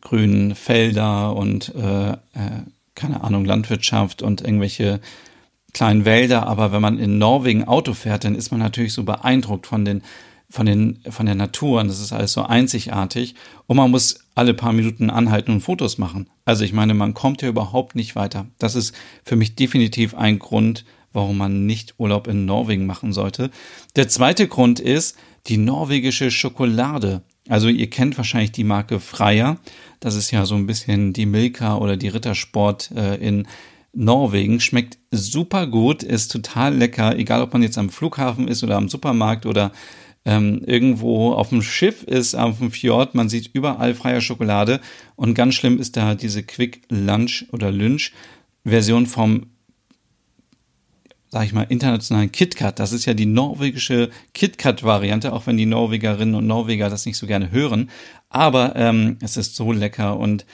grünen 0.00 0.54
Felder 0.54 1.34
und 1.34 1.74
äh, 1.74 2.12
äh, 2.12 2.16
keine 2.94 3.22
Ahnung, 3.22 3.44
Landwirtschaft 3.44 4.22
und 4.22 4.40
irgendwelche 4.40 5.00
kleinen 5.72 6.04
Wälder. 6.04 6.46
Aber 6.46 6.72
wenn 6.72 6.82
man 6.82 6.98
in 6.98 7.18
Norwegen 7.18 7.64
Auto 7.64 7.94
fährt, 7.94 8.24
dann 8.24 8.34
ist 8.34 8.50
man 8.50 8.60
natürlich 8.60 8.92
so 8.92 9.04
beeindruckt 9.04 9.66
von 9.66 9.84
den 9.84 10.02
von, 10.50 10.66
den, 10.66 11.00
von 11.08 11.26
der 11.26 11.34
Natur 11.34 11.80
und 11.80 11.88
das 11.88 12.00
ist 12.00 12.12
alles 12.12 12.32
so 12.32 12.42
einzigartig 12.42 13.34
und 13.66 13.76
man 13.76 13.90
muss 13.90 14.20
alle 14.34 14.54
paar 14.54 14.72
Minuten 14.72 15.10
anhalten 15.10 15.52
und 15.52 15.60
Fotos 15.60 15.98
machen. 15.98 16.30
Also 16.44 16.64
ich 16.64 16.72
meine, 16.72 16.94
man 16.94 17.12
kommt 17.12 17.42
ja 17.42 17.48
überhaupt 17.48 17.94
nicht 17.94 18.16
weiter. 18.16 18.46
Das 18.58 18.74
ist 18.74 18.94
für 19.24 19.36
mich 19.36 19.56
definitiv 19.56 20.14
ein 20.14 20.38
Grund, 20.38 20.84
warum 21.12 21.38
man 21.38 21.66
nicht 21.66 21.94
Urlaub 21.98 22.26
in 22.26 22.44
Norwegen 22.44 22.86
machen 22.86 23.12
sollte. 23.12 23.50
Der 23.96 24.08
zweite 24.08 24.48
Grund 24.48 24.80
ist 24.80 25.16
die 25.46 25.56
norwegische 25.56 26.30
Schokolade. 26.30 27.22
Also 27.48 27.68
ihr 27.68 27.88
kennt 27.88 28.16
wahrscheinlich 28.18 28.52
die 28.52 28.64
Marke 28.64 29.00
Freier. 29.00 29.58
Das 30.00 30.14
ist 30.14 30.30
ja 30.30 30.44
so 30.44 30.54
ein 30.54 30.66
bisschen 30.66 31.12
die 31.12 31.26
Milka 31.26 31.76
oder 31.76 31.96
die 31.96 32.08
Rittersport 32.08 32.90
äh, 32.94 33.16
in 33.16 33.46
Norwegen. 33.92 34.60
Schmeckt 34.60 34.98
super 35.10 35.66
gut, 35.66 36.02
ist 36.02 36.30
total 36.30 36.76
lecker, 36.76 37.16
egal 37.16 37.42
ob 37.42 37.52
man 37.52 37.62
jetzt 37.62 37.78
am 37.78 37.90
Flughafen 37.90 38.48
ist 38.48 38.62
oder 38.62 38.76
am 38.76 38.88
Supermarkt 38.88 39.46
oder 39.46 39.72
ähm, 40.24 40.62
irgendwo 40.66 41.32
auf 41.32 41.48
dem 41.48 41.62
Schiff 41.62 42.02
ist, 42.02 42.34
auf 42.34 42.58
dem 42.58 42.70
Fjord. 42.70 43.14
Man 43.14 43.30
sieht 43.30 43.50
überall 43.54 43.94
freie 43.94 44.20
Schokolade. 44.20 44.80
Und 45.16 45.34
ganz 45.34 45.54
schlimm 45.54 45.78
ist 45.78 45.96
da 45.96 46.14
diese 46.14 46.42
Quick 46.42 46.82
Lunch 46.90 47.46
oder 47.50 47.72
Lynch 47.72 48.12
Version 48.64 49.06
vom 49.06 49.46
sag 51.30 51.44
ich 51.44 51.52
mal, 51.52 51.66
internationalen 51.68 52.32
KitKat. 52.32 52.78
Das 52.78 52.92
ist 52.92 53.04
ja 53.04 53.14
die 53.14 53.26
norwegische 53.26 54.10
KitKat-Variante, 54.34 55.32
auch 55.32 55.46
wenn 55.46 55.56
die 55.56 55.66
Norwegerinnen 55.66 56.34
und 56.34 56.46
Norweger 56.46 56.90
das 56.90 57.06
nicht 57.06 57.18
so 57.18 57.26
gerne 57.26 57.50
hören. 57.50 57.90
Aber 58.28 58.76
ähm, 58.76 59.18
es 59.20 59.36
ist 59.36 59.56
so 59.56 59.72
lecker 59.72 60.18
und 60.18 60.46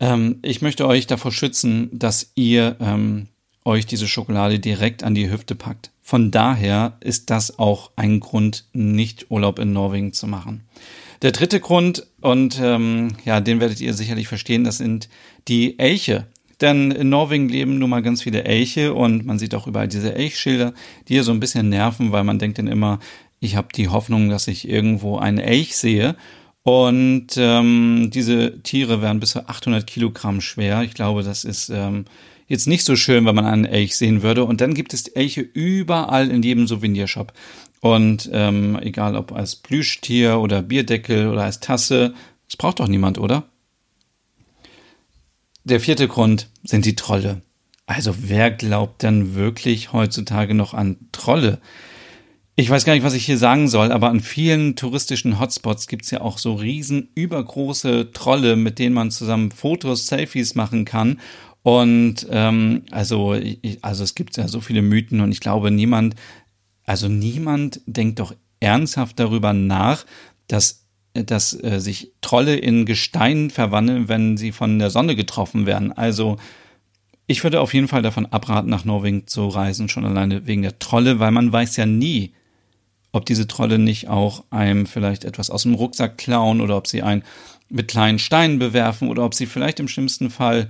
ähm, 0.00 0.38
ich 0.42 0.62
möchte 0.62 0.86
euch 0.86 1.06
davor 1.06 1.32
schützen, 1.32 1.88
dass 1.92 2.32
ihr 2.34 2.76
ähm, 2.80 3.28
euch 3.64 3.86
diese 3.86 4.08
Schokolade 4.08 4.58
direkt 4.58 5.02
an 5.02 5.14
die 5.14 5.30
Hüfte 5.30 5.54
packt. 5.54 5.90
Von 6.02 6.30
daher 6.30 6.98
ist 7.00 7.30
das 7.30 7.58
auch 7.58 7.90
ein 7.96 8.20
Grund, 8.20 8.66
nicht 8.72 9.30
Urlaub 9.30 9.58
in 9.58 9.72
Norwegen 9.72 10.12
zu 10.12 10.26
machen. 10.26 10.62
Der 11.22 11.32
dritte 11.32 11.60
Grund, 11.60 12.06
und 12.20 12.60
ähm, 12.62 13.08
ja, 13.24 13.40
den 13.40 13.58
werdet 13.58 13.80
ihr 13.80 13.94
sicherlich 13.94 14.28
verstehen, 14.28 14.64
das 14.64 14.78
sind 14.78 15.08
die 15.48 15.78
Elche. 15.78 16.26
Denn 16.60 16.90
in 16.90 17.10
Norwegen 17.10 17.48
leben 17.48 17.78
nun 17.78 17.90
mal 17.90 18.02
ganz 18.02 18.22
viele 18.22 18.44
Elche 18.44 18.94
und 18.94 19.26
man 19.26 19.38
sieht 19.38 19.54
auch 19.54 19.66
überall 19.66 19.88
diese 19.88 20.14
Elchschilder, 20.14 20.72
die 21.06 21.14
hier 21.14 21.24
so 21.24 21.32
ein 21.32 21.40
bisschen 21.40 21.68
nerven, 21.68 22.12
weil 22.12 22.24
man 22.24 22.38
denkt 22.38 22.58
dann 22.58 22.66
immer, 22.66 22.98
ich 23.40 23.56
habe 23.56 23.68
die 23.74 23.88
Hoffnung, 23.88 24.30
dass 24.30 24.48
ich 24.48 24.68
irgendwo 24.68 25.18
einen 25.18 25.38
Elch 25.38 25.76
sehe. 25.76 26.16
Und 26.62 27.28
ähm, 27.36 28.10
diese 28.12 28.60
Tiere 28.62 29.00
werden 29.00 29.20
bis 29.20 29.30
zu 29.30 29.48
800 29.48 29.86
Kilogramm 29.86 30.40
schwer. 30.40 30.82
Ich 30.82 30.94
glaube, 30.94 31.22
das 31.22 31.44
ist 31.44 31.68
ähm, 31.68 32.06
jetzt 32.48 32.66
nicht 32.66 32.84
so 32.84 32.96
schön, 32.96 33.24
wenn 33.24 33.34
man 33.34 33.44
einen 33.44 33.66
Elch 33.66 33.96
sehen 33.96 34.22
würde. 34.22 34.44
Und 34.44 34.60
dann 34.60 34.74
gibt 34.74 34.92
es 34.94 35.06
Elche 35.08 35.42
überall 35.42 36.30
in 36.30 36.42
jedem 36.42 36.66
Souvenirshop. 36.66 37.32
Und 37.80 38.28
ähm, 38.32 38.78
egal 38.80 39.14
ob 39.14 39.32
als 39.32 39.56
Plüschtier 39.56 40.40
oder 40.40 40.62
Bierdeckel 40.62 41.28
oder 41.28 41.44
als 41.44 41.60
Tasse, 41.60 42.14
das 42.48 42.56
braucht 42.56 42.80
doch 42.80 42.88
niemand, 42.88 43.18
oder? 43.18 43.44
Der 45.66 45.80
vierte 45.80 46.06
Grund 46.06 46.48
sind 46.62 46.84
die 46.84 46.94
Trolle. 46.94 47.42
Also 47.86 48.14
wer 48.20 48.52
glaubt 48.52 49.02
denn 49.02 49.34
wirklich 49.34 49.92
heutzutage 49.92 50.54
noch 50.54 50.74
an 50.74 50.96
Trolle? 51.10 51.60
Ich 52.54 52.70
weiß 52.70 52.84
gar 52.84 52.94
nicht, 52.94 53.02
was 53.02 53.14
ich 53.14 53.26
hier 53.26 53.36
sagen 53.36 53.66
soll, 53.66 53.90
aber 53.90 54.08
an 54.08 54.20
vielen 54.20 54.76
touristischen 54.76 55.40
Hotspots 55.40 55.88
gibt's 55.88 56.12
ja 56.12 56.20
auch 56.20 56.38
so 56.38 56.54
riesen 56.54 57.08
übergroße 57.16 58.12
Trolle, 58.12 58.54
mit 58.54 58.78
denen 58.78 58.94
man 58.94 59.10
zusammen 59.10 59.50
Fotos, 59.50 60.06
Selfies 60.06 60.54
machen 60.54 60.84
kann. 60.84 61.18
Und 61.64 62.28
ähm, 62.30 62.84
also, 62.92 63.34
ich, 63.34 63.82
also 63.82 64.04
es 64.04 64.14
gibt 64.14 64.36
ja 64.36 64.46
so 64.46 64.60
viele 64.60 64.82
Mythen 64.82 65.20
und 65.20 65.32
ich 65.32 65.40
glaube, 65.40 65.72
niemand, 65.72 66.14
also 66.84 67.08
niemand 67.08 67.80
denkt 67.86 68.20
doch 68.20 68.36
ernsthaft 68.60 69.18
darüber 69.18 69.52
nach, 69.52 70.06
dass 70.46 70.85
dass 71.24 71.52
äh, 71.62 71.80
sich 71.80 72.12
Trolle 72.20 72.56
in 72.56 72.86
Gestein 72.86 73.50
verwandeln, 73.50 74.08
wenn 74.08 74.36
sie 74.36 74.52
von 74.52 74.78
der 74.78 74.90
Sonne 74.90 75.16
getroffen 75.16 75.66
werden. 75.66 75.92
Also 75.92 76.36
ich 77.26 77.42
würde 77.42 77.60
auf 77.60 77.74
jeden 77.74 77.88
Fall 77.88 78.02
davon 78.02 78.26
abraten, 78.26 78.70
nach 78.70 78.84
Norwegen 78.84 79.26
zu 79.26 79.48
reisen, 79.48 79.88
schon 79.88 80.04
alleine 80.04 80.46
wegen 80.46 80.62
der 80.62 80.78
Trolle, 80.78 81.18
weil 81.18 81.32
man 81.32 81.52
weiß 81.52 81.76
ja 81.76 81.86
nie, 81.86 82.32
ob 83.12 83.26
diese 83.26 83.46
Trolle 83.46 83.78
nicht 83.78 84.08
auch 84.08 84.44
einem 84.50 84.86
vielleicht 84.86 85.24
etwas 85.24 85.50
aus 85.50 85.64
dem 85.64 85.74
Rucksack 85.74 86.18
klauen 86.18 86.60
oder 86.60 86.76
ob 86.76 86.86
sie 86.86 87.02
einen 87.02 87.24
mit 87.68 87.88
kleinen 87.88 88.18
Steinen 88.18 88.58
bewerfen 88.58 89.08
oder 89.08 89.24
ob 89.24 89.34
sie 89.34 89.46
vielleicht 89.46 89.80
im 89.80 89.88
schlimmsten 89.88 90.30
Fall 90.30 90.68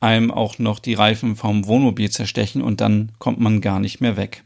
einem 0.00 0.30
auch 0.30 0.58
noch 0.58 0.78
die 0.78 0.94
Reifen 0.94 1.36
vom 1.36 1.66
Wohnmobil 1.66 2.10
zerstechen 2.10 2.60
und 2.60 2.80
dann 2.80 3.12
kommt 3.18 3.40
man 3.40 3.62
gar 3.62 3.80
nicht 3.80 4.00
mehr 4.00 4.16
weg. 4.16 4.43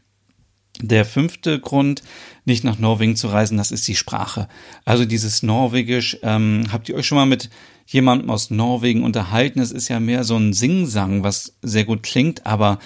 Der 0.81 1.03
fünfte 1.03 1.59
Grund, 1.59 2.03
nicht 2.45 2.63
nach 2.63 2.79
Norwegen 2.79 3.15
zu 3.15 3.27
reisen, 3.27 3.57
das 3.57 3.71
ist 3.71 3.87
die 3.87 3.95
Sprache. 3.95 4.47
Also 4.85 5.05
dieses 5.05 5.43
Norwegisch, 5.43 6.17
ähm, 6.23 6.67
habt 6.71 6.87
ihr 6.87 6.95
euch 6.95 7.05
schon 7.05 7.17
mal 7.17 7.25
mit 7.25 7.49
jemandem 7.85 8.29
aus 8.29 8.49
Norwegen 8.49 9.03
unterhalten? 9.03 9.59
Es 9.59 9.71
ist 9.71 9.89
ja 9.89 9.99
mehr 9.99 10.23
so 10.23 10.37
ein 10.37 10.53
Singsang, 10.53 11.23
was 11.23 11.57
sehr 11.61 11.83
gut 11.83 12.03
klingt, 12.03 12.45
aber 12.45 12.79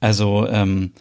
also 0.00 0.46
ähm, 0.48 0.92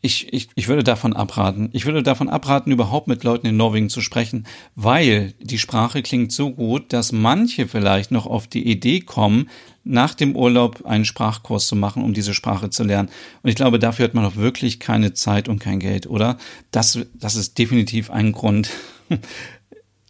ich, 0.00 0.32
ich, 0.32 0.48
ich 0.54 0.68
würde 0.68 0.84
davon 0.84 1.12
abraten. 1.12 1.70
Ich 1.72 1.84
würde 1.84 2.04
davon 2.04 2.28
abraten, 2.28 2.70
überhaupt 2.70 3.08
mit 3.08 3.24
Leuten 3.24 3.48
in 3.48 3.56
Norwegen 3.56 3.88
zu 3.88 4.00
sprechen, 4.00 4.46
weil 4.76 5.34
die 5.40 5.58
Sprache 5.58 6.02
klingt 6.02 6.30
so 6.30 6.52
gut, 6.52 6.92
dass 6.92 7.10
manche 7.10 7.66
vielleicht 7.66 8.12
noch 8.12 8.26
auf 8.26 8.46
die 8.46 8.70
Idee 8.70 9.00
kommen, 9.00 9.48
nach 9.88 10.14
dem 10.14 10.36
Urlaub 10.36 10.84
einen 10.84 11.04
Sprachkurs 11.04 11.66
zu 11.66 11.74
machen, 11.74 12.02
um 12.04 12.12
diese 12.12 12.34
Sprache 12.34 12.70
zu 12.70 12.84
lernen. 12.84 13.08
Und 13.42 13.50
ich 13.50 13.56
glaube, 13.56 13.78
dafür 13.78 14.04
hat 14.04 14.14
man 14.14 14.24
auch 14.24 14.36
wirklich 14.36 14.80
keine 14.80 15.14
Zeit 15.14 15.48
und 15.48 15.58
kein 15.58 15.80
Geld, 15.80 16.06
oder? 16.06 16.36
Das, 16.70 16.98
das 17.14 17.34
ist 17.34 17.58
definitiv 17.58 18.10
ein 18.10 18.32
Grund, 18.32 18.70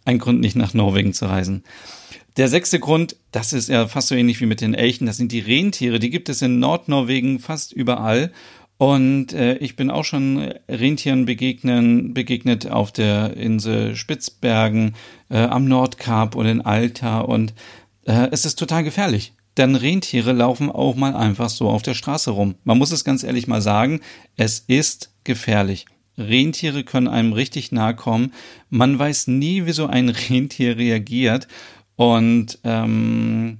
ein 0.05 0.19
Grund, 0.19 0.41
nicht 0.41 0.55
nach 0.55 0.73
Norwegen 0.73 1.13
zu 1.13 1.25
reisen. 1.25 1.63
Der 2.37 2.49
sechste 2.49 2.79
Grund, 2.79 3.15
das 3.31 3.53
ist 3.53 3.69
ja 3.69 3.87
fast 3.87 4.09
so 4.09 4.15
ähnlich 4.15 4.39
wie 4.41 4.45
mit 4.45 4.61
den 4.61 4.73
Elchen, 4.73 5.07
das 5.07 5.17
sind 5.17 5.31
die 5.31 5.39
Rentiere. 5.39 5.99
Die 5.99 6.09
gibt 6.09 6.29
es 6.29 6.41
in 6.41 6.59
Nordnorwegen 6.59 7.39
fast 7.39 7.73
überall. 7.73 8.31
Und 8.77 9.33
äh, 9.33 9.55
ich 9.55 9.75
bin 9.75 9.91
auch 9.91 10.05
schon 10.05 10.53
Rentieren 10.69 11.25
begegnen, 11.25 12.13
begegnet 12.13 12.69
auf 12.69 12.93
der 12.93 13.35
Insel 13.35 13.95
Spitzbergen, 13.95 14.95
äh, 15.29 15.39
am 15.39 15.65
Nordkap 15.65 16.35
und 16.35 16.45
in 16.45 16.61
Alta. 16.61 17.19
Und 17.19 17.53
äh, 18.05 18.27
es 18.31 18.45
ist 18.45 18.55
total 18.55 18.83
gefährlich. 18.85 19.33
Denn 19.59 19.75
Rentiere 19.75 20.31
laufen 20.31 20.71
auch 20.71 20.95
mal 20.95 21.13
einfach 21.17 21.49
so 21.49 21.67
auf 21.67 21.81
der 21.81 21.93
Straße 21.93 22.31
rum. 22.31 22.55
Man 22.63 22.77
muss 22.77 22.93
es 22.93 23.03
ganz 23.03 23.23
ehrlich 23.25 23.45
mal 23.45 23.61
sagen, 23.61 23.99
es 24.37 24.59
ist 24.59 25.11
gefährlich. 25.25 25.85
Rentiere 26.17 26.85
können 26.85 27.09
einem 27.09 27.33
richtig 27.33 27.73
nahe 27.73 27.93
kommen. 27.93 28.31
Man 28.69 28.97
weiß 28.97 29.27
nie, 29.27 29.65
wie 29.65 29.73
so 29.73 29.87
ein 29.87 30.07
Rentier 30.29 30.77
reagiert. 30.77 31.49
Und 31.97 32.57
ähm, 32.63 33.57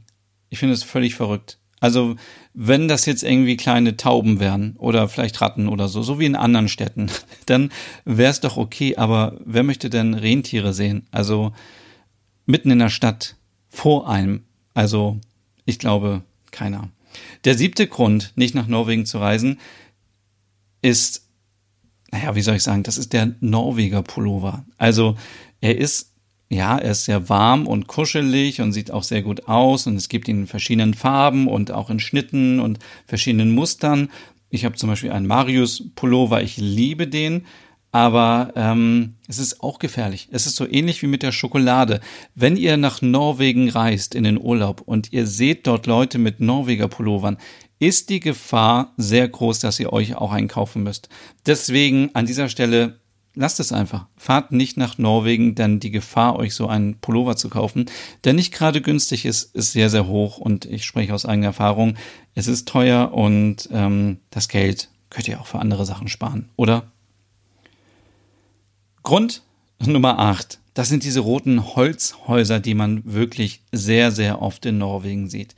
ich 0.50 0.60
finde 0.60 0.74
es 0.74 0.84
völlig 0.84 1.16
verrückt. 1.16 1.58
Also 1.82 2.16
wenn 2.54 2.88
das 2.88 3.06
jetzt 3.06 3.24
irgendwie 3.24 3.58
kleine 3.58 3.98
Tauben 3.98 4.40
wären 4.40 4.78
oder 4.78 5.10
vielleicht 5.10 5.42
Ratten 5.42 5.68
oder 5.68 5.90
so, 5.90 6.02
so 6.02 6.18
wie 6.18 6.26
in 6.28 6.38
anderen 6.38 6.70
Städten, 6.70 7.12
dann 7.46 7.72
wäre 8.06 8.32
es 8.32 8.40
doch 8.40 8.56
okay. 8.56 8.96
Aber 8.96 9.38
wer 9.44 9.64
möchte 9.64 9.90
denn 9.90 10.14
Rentiere 10.14 10.72
sehen? 10.72 11.08
Also 11.12 11.52
mitten 12.46 12.72
in 12.72 12.80
der 12.80 12.88
Stadt 12.88 13.36
vor 13.68 14.10
einem. 14.10 14.46
Also 14.74 15.20
ich 15.70 15.80
glaube 15.80 16.24
keiner. 16.52 16.90
Der 17.46 17.56
siebte 17.56 17.88
Grund, 17.88 18.34
nicht 18.36 18.56
nach 18.56 18.68
Norwegen 18.68 19.06
zu 19.06 19.20
reisen, 19.20 19.60
ist, 20.82 21.28
naja, 22.12 22.36
wie 22.36 22.42
soll 22.42 22.56
ich 22.56 22.64
sagen, 22.64 22.84
das 22.84 22.98
ist 22.98 23.14
der 23.14 23.36
Norweger 23.40 24.04
Pullover. 24.04 24.66
Also 24.78 25.16
er 25.62 25.78
ist 25.78 26.10
ja, 26.52 26.80
er 26.80 26.92
ist 26.92 27.06
sehr 27.06 27.30
warm 27.30 27.68
und 27.68 27.86
kuschelig 27.86 28.60
und 28.60 28.72
sieht 28.72 28.90
auch 28.90 29.04
sehr 29.04 29.22
gut 29.22 29.48
aus 29.48 29.86
und 29.86 29.96
es 29.96 30.10
gibt 30.10 30.28
ihn 30.28 30.42
in 30.42 30.48
verschiedenen 30.48 30.96
Farben 30.96 31.48
und 31.48 31.72
auch 31.72 31.92
in 31.92 32.00
Schnitten 32.00 32.60
und 32.60 32.80
verschiedenen 33.06 33.52
Mustern. 33.52 34.10
Ich 34.50 34.66
habe 34.66 34.76
zum 34.76 34.90
Beispiel 34.90 35.12
einen 35.12 35.28
Marius-Pullover, 35.28 36.42
ich 36.42 36.58
liebe 36.58 37.08
den, 37.08 37.46
aber 37.92 38.54
ähm, 38.56 39.16
es 39.28 39.40
ist 39.40 39.62
auch 39.62 39.80
gefährlich. 39.80 40.28
Es 40.32 40.46
ist 40.46 40.56
so 40.56 40.68
ähnlich 40.68 41.02
wie 41.02 41.08
mit 41.08 41.24
der 41.24 41.32
Schokolade. 41.32 42.02
Wenn 42.36 42.56
ihr 42.56 42.78
nach 42.78 43.02
Norwegen 43.02 43.70
reist 43.70 44.16
in 44.16 44.24
den 44.24 44.40
Urlaub 44.40 44.82
und 44.82 45.12
ihr 45.12 45.26
seht 45.26 45.66
dort 45.66 45.88
Leute 45.88 46.18
mit 46.18 46.40
Norweger-Pullovern, 46.40 47.38
ist 47.80 48.10
die 48.10 48.20
Gefahr 48.20 48.94
sehr 48.98 49.28
groß, 49.28 49.60
dass 49.60 49.80
ihr 49.80 49.94
euch 49.94 50.16
auch 50.16 50.32
einkaufen 50.32 50.84
müsst. 50.84 51.10
Deswegen 51.46 52.12
an 52.14 52.26
dieser 52.26 52.50
Stelle 52.50 53.00
lasst 53.36 53.60
es 53.60 53.72
einfach. 53.72 54.08
Fahrt 54.18 54.52
nicht 54.52 54.78
nach 54.78 54.98
Norwegen, 54.98 55.56
denn 55.56 55.80
die 55.80 55.92
Gefahr, 55.92 56.36
euch 56.38 56.54
so 56.54 56.68
einen 56.68 57.00
Pullover 57.00 57.38
zu 57.38 57.50
kaufen, 57.50 57.86
der 58.26 58.34
nicht 58.34 58.54
gerade 58.54 58.82
günstig 58.82 59.26
ist, 59.26 59.56
ist 59.56 59.72
sehr, 59.72 59.90
sehr 59.90 60.08
hoch. 60.08 60.38
Und 60.38 60.66
ich 60.66 60.86
spreche 60.86 61.14
aus 61.14 61.26
eigener 61.26 61.48
Erfahrung, 61.48 61.96
es 62.36 62.48
ist 62.48 62.68
teuer 62.68 63.14
und 63.14 63.70
ähm, 63.72 64.20
das 64.30 64.50
Geld 64.50 64.90
könnt 65.10 65.28
ihr 65.28 65.40
auch 65.40 65.48
für 65.48 65.60
andere 65.60 65.86
Sachen 65.86 66.08
sparen, 66.08 66.50
oder? 66.56 66.92
Grund 69.10 69.42
Nummer 69.84 70.20
8. 70.20 70.60
Das 70.76 70.88
sind 70.88 71.04
diese 71.04 71.22
roten 71.22 71.76
Holzhäuser, 71.76 72.60
die 72.60 72.76
man 72.76 73.02
wirklich 73.06 73.64
sehr, 73.72 74.12
sehr 74.12 74.40
oft 74.40 74.68
in 74.68 74.78
Norwegen 74.78 75.28
sieht. 75.30 75.56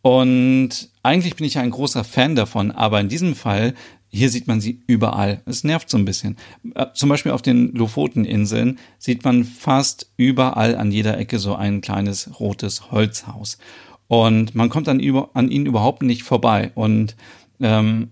Und 0.00 0.88
eigentlich 1.02 1.36
bin 1.36 1.46
ich 1.46 1.58
ein 1.58 1.68
großer 1.68 2.04
Fan 2.04 2.36
davon, 2.36 2.70
aber 2.70 2.98
in 2.98 3.10
diesem 3.10 3.34
Fall 3.34 3.74
hier 4.08 4.30
sieht 4.30 4.46
man 4.46 4.62
sie 4.62 4.80
überall. 4.86 5.42
Es 5.44 5.62
nervt 5.62 5.90
so 5.90 5.98
ein 5.98 6.06
bisschen. 6.06 6.38
Äh, 6.74 6.86
zum 6.94 7.10
Beispiel 7.10 7.32
auf 7.32 7.42
den 7.42 7.74
Lofoteninseln 7.74 8.78
sieht 8.96 9.24
man 9.24 9.44
fast 9.44 10.10
überall 10.16 10.74
an 10.74 10.90
jeder 10.90 11.18
Ecke 11.18 11.38
so 11.38 11.54
ein 11.54 11.82
kleines 11.82 12.40
rotes 12.40 12.90
Holzhaus. 12.92 13.58
Und 14.08 14.54
man 14.54 14.70
kommt 14.70 14.88
an, 14.88 15.02
an 15.34 15.50
ihnen 15.50 15.66
überhaupt 15.66 16.00
nicht 16.00 16.22
vorbei. 16.22 16.72
Und 16.74 17.14
ähm, 17.60 18.08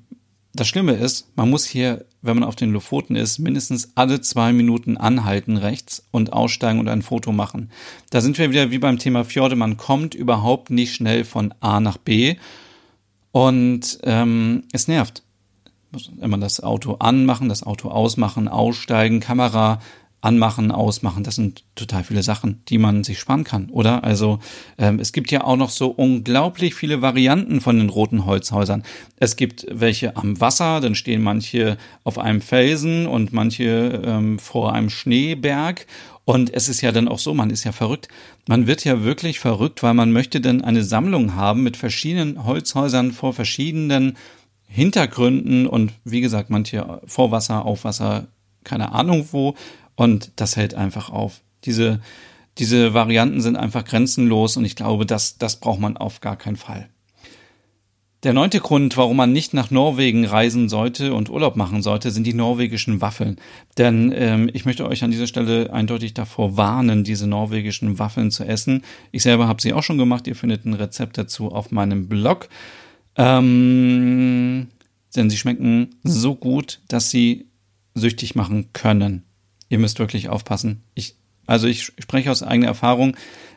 das 0.52 0.68
Schlimme 0.68 0.92
ist, 0.92 1.34
man 1.36 1.48
muss 1.48 1.64
hier, 1.64 2.04
wenn 2.24 2.36
man 2.36 2.44
auf 2.44 2.56
den 2.56 2.72
Lofoten 2.72 3.16
ist, 3.16 3.38
mindestens 3.38 3.92
alle 3.94 4.20
zwei 4.20 4.52
Minuten 4.52 4.96
anhalten 4.96 5.56
rechts 5.56 6.06
und 6.10 6.32
aussteigen 6.32 6.80
und 6.80 6.88
ein 6.88 7.02
Foto 7.02 7.32
machen. 7.32 7.70
Da 8.10 8.20
sind 8.20 8.38
wir 8.38 8.50
wieder 8.50 8.70
wie 8.70 8.78
beim 8.78 8.98
Thema 8.98 9.24
Fjorde. 9.24 9.56
Man 9.56 9.76
kommt 9.76 10.14
überhaupt 10.14 10.70
nicht 10.70 10.94
schnell 10.94 11.24
von 11.24 11.54
A 11.60 11.80
nach 11.80 11.98
B. 11.98 12.36
Und 13.32 13.98
ähm, 14.04 14.64
es 14.72 14.88
nervt 14.88 15.24
muss 15.94 16.10
immer 16.20 16.36
das 16.38 16.62
Auto 16.62 16.96
anmachen, 16.98 17.48
das 17.48 17.62
Auto 17.62 17.88
ausmachen, 17.88 18.48
aussteigen, 18.48 19.20
Kamera 19.20 19.80
anmachen, 20.24 20.70
ausmachen. 20.70 21.22
Das 21.22 21.36
sind 21.36 21.64
total 21.74 22.02
viele 22.04 22.22
Sachen, 22.22 22.62
die 22.68 22.78
man 22.78 23.04
sich 23.04 23.18
sparen 23.18 23.44
kann, 23.44 23.68
oder? 23.70 24.04
Also 24.04 24.38
ähm, 24.78 24.98
es 24.98 25.12
gibt 25.12 25.30
ja 25.30 25.44
auch 25.44 25.56
noch 25.56 25.70
so 25.70 25.88
unglaublich 25.88 26.74
viele 26.74 27.02
Varianten 27.02 27.60
von 27.60 27.78
den 27.78 27.90
roten 27.90 28.24
Holzhäusern. 28.24 28.82
Es 29.16 29.36
gibt 29.36 29.66
welche 29.70 30.16
am 30.16 30.40
Wasser, 30.40 30.80
dann 30.80 30.94
stehen 30.94 31.22
manche 31.22 31.76
auf 32.04 32.18
einem 32.18 32.40
Felsen 32.40 33.06
und 33.06 33.32
manche 33.32 34.02
ähm, 34.04 34.38
vor 34.38 34.72
einem 34.72 34.90
Schneeberg. 34.90 35.86
Und 36.24 36.54
es 36.54 36.70
ist 36.70 36.80
ja 36.80 36.90
dann 36.90 37.08
auch 37.08 37.18
so, 37.18 37.34
man 37.34 37.50
ist 37.50 37.64
ja 37.64 37.72
verrückt. 37.72 38.08
Man 38.48 38.66
wird 38.66 38.84
ja 38.84 39.04
wirklich 39.04 39.40
verrückt, 39.40 39.82
weil 39.82 39.92
man 39.92 40.10
möchte 40.10 40.40
dann 40.40 40.62
eine 40.62 40.82
Sammlung 40.82 41.34
haben 41.34 41.62
mit 41.62 41.76
verschiedenen 41.76 42.44
Holzhäusern 42.44 43.12
vor 43.12 43.34
verschiedenen 43.34 44.16
Hintergründen 44.66 45.66
und 45.66 45.92
wie 46.04 46.22
gesagt, 46.22 46.48
manche 46.48 47.00
Vorwasser, 47.06 47.64
Aufwasser, 47.66 48.26
keine 48.64 48.92
Ahnung 48.92 49.28
wo. 49.32 49.54
Und 49.96 50.32
das 50.36 50.56
hält 50.56 50.74
einfach 50.74 51.10
auf. 51.10 51.40
Diese, 51.64 52.00
diese 52.58 52.94
Varianten 52.94 53.40
sind 53.40 53.56
einfach 53.56 53.84
grenzenlos 53.84 54.56
und 54.56 54.64
ich 54.64 54.76
glaube, 54.76 55.06
das, 55.06 55.38
das 55.38 55.60
braucht 55.60 55.80
man 55.80 55.96
auf 55.96 56.20
gar 56.20 56.36
keinen 56.36 56.56
Fall. 56.56 56.88
Der 58.24 58.32
neunte 58.32 58.58
Grund, 58.60 58.96
warum 58.96 59.18
man 59.18 59.32
nicht 59.32 59.52
nach 59.52 59.70
Norwegen 59.70 60.24
reisen 60.24 60.70
sollte 60.70 61.12
und 61.12 61.28
Urlaub 61.28 61.56
machen 61.56 61.82
sollte, 61.82 62.10
sind 62.10 62.26
die 62.26 62.32
norwegischen 62.32 63.02
Waffeln. 63.02 63.36
Denn 63.76 64.14
ähm, 64.16 64.48
ich 64.54 64.64
möchte 64.64 64.88
euch 64.88 65.04
an 65.04 65.10
dieser 65.10 65.26
Stelle 65.26 65.70
eindeutig 65.74 66.14
davor 66.14 66.56
warnen, 66.56 67.04
diese 67.04 67.26
norwegischen 67.26 67.98
Waffeln 67.98 68.30
zu 68.30 68.44
essen. 68.44 68.82
Ich 69.12 69.22
selber 69.22 69.46
habe 69.46 69.60
sie 69.60 69.74
auch 69.74 69.82
schon 69.82 69.98
gemacht. 69.98 70.26
Ihr 70.26 70.36
findet 70.36 70.64
ein 70.64 70.72
Rezept 70.72 71.18
dazu 71.18 71.52
auf 71.52 71.70
meinem 71.70 72.08
Blog. 72.08 72.48
Ähm, 73.16 74.68
denn 75.14 75.28
sie 75.28 75.36
schmecken 75.36 75.96
so 76.02 76.34
gut, 76.34 76.80
dass 76.88 77.10
sie 77.10 77.48
süchtig 77.94 78.34
machen 78.34 78.72
können. 78.72 79.24
Ihr 79.74 79.80
müsst 79.80 79.98
wirklich 79.98 80.28
aufpassen. 80.28 80.84
Ich, 80.94 81.16
also 81.46 81.66
ich 81.66 81.86
spreche 81.98 82.30
aus 82.30 82.44
eigener 82.44 82.68
Erfahrung. 82.68 83.16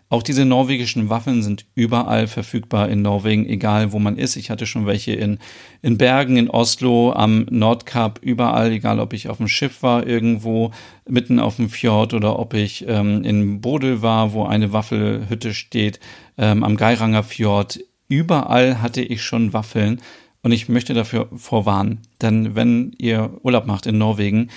Auch 0.10 0.24
diese 0.24 0.46
norwegischen 0.46 1.10
Waffeln 1.10 1.44
sind 1.44 1.68
überall 1.76 2.26
verfügbar 2.26 2.90
in 2.90 3.04
Norwegen, 3.04 3.48
egal 3.48 3.92
wo 3.92 4.00
man 4.00 4.18
ist. 4.18 4.36
Ich 4.36 4.50
hatte 4.50 4.66
schon 4.66 4.88
welche 4.88 5.12
in, 5.14 5.38
in 5.84 6.00
Bergen, 6.00 6.38
in 6.38 6.50
Oslo, 6.50 7.14
am 7.14 7.46
Nordkap, 7.52 8.18
überall, 8.24 8.72
egal 8.72 9.00
ob 9.00 9.14
ich 9.14 9.30
auf 9.30 9.38
dem 9.38 9.48
Schiff 9.48 9.84
war, 9.84 10.08
irgendwo 10.08 10.72
mitten 11.08 11.40
auf 11.40 11.58
dem 11.58 11.70
Fjord 11.70 12.16
oder 12.16 12.40
ob 12.40 12.56
ich 12.56 12.86
ähm, 12.88 13.24
in 13.24 13.62
Bodø 13.62 14.02
war, 14.02 14.34
wo 14.34 14.44
eine 14.44 14.74
Waffelhütte 14.74 15.54
steht, 15.54 16.00
ähm, 16.40 16.64
am 16.64 16.78
Geiranger 16.78 17.22
Fjord 17.22 17.80
überall 18.08 18.82
hatte 18.82 19.02
ich 19.02 19.22
schon 19.22 19.54
Waffeln 19.54 20.02
und 20.42 20.52
ich 20.52 20.68
möchte 20.68 20.96
dafür 20.96 21.28
vorwarnen, 21.36 22.00
denn 22.24 22.56
wenn 22.56 22.96
ihr 22.98 23.38
Urlaub 23.44 23.68
macht 23.68 23.86
in 23.86 24.00
Norwegen 24.00 24.50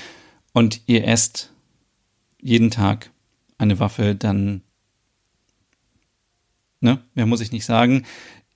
und 0.52 0.82
ihr 0.86 1.06
esst 1.06 1.52
jeden 2.40 2.70
Tag 2.70 3.10
eine 3.58 3.78
Waffel, 3.78 4.14
dann, 4.14 4.62
ne, 6.80 6.98
mehr 7.14 7.26
muss 7.26 7.40
ich 7.40 7.52
nicht 7.52 7.64
sagen. 7.64 8.04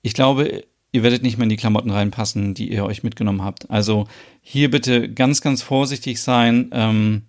Ich 0.01 0.13
glaube, 0.13 0.63
ihr 0.91 1.03
werdet 1.03 1.23
nicht 1.23 1.37
mehr 1.37 1.43
in 1.43 1.49
die 1.49 1.57
Klamotten 1.57 1.91
reinpassen, 1.91 2.53
die 2.53 2.71
ihr 2.71 2.85
euch 2.85 3.03
mitgenommen 3.03 3.43
habt. 3.43 3.69
Also 3.69 4.07
hier 4.41 4.71
bitte 4.71 5.11
ganz, 5.11 5.41
ganz 5.41 5.61
vorsichtig 5.61 6.21
sein. 6.21 6.69
Ähm, 6.71 7.23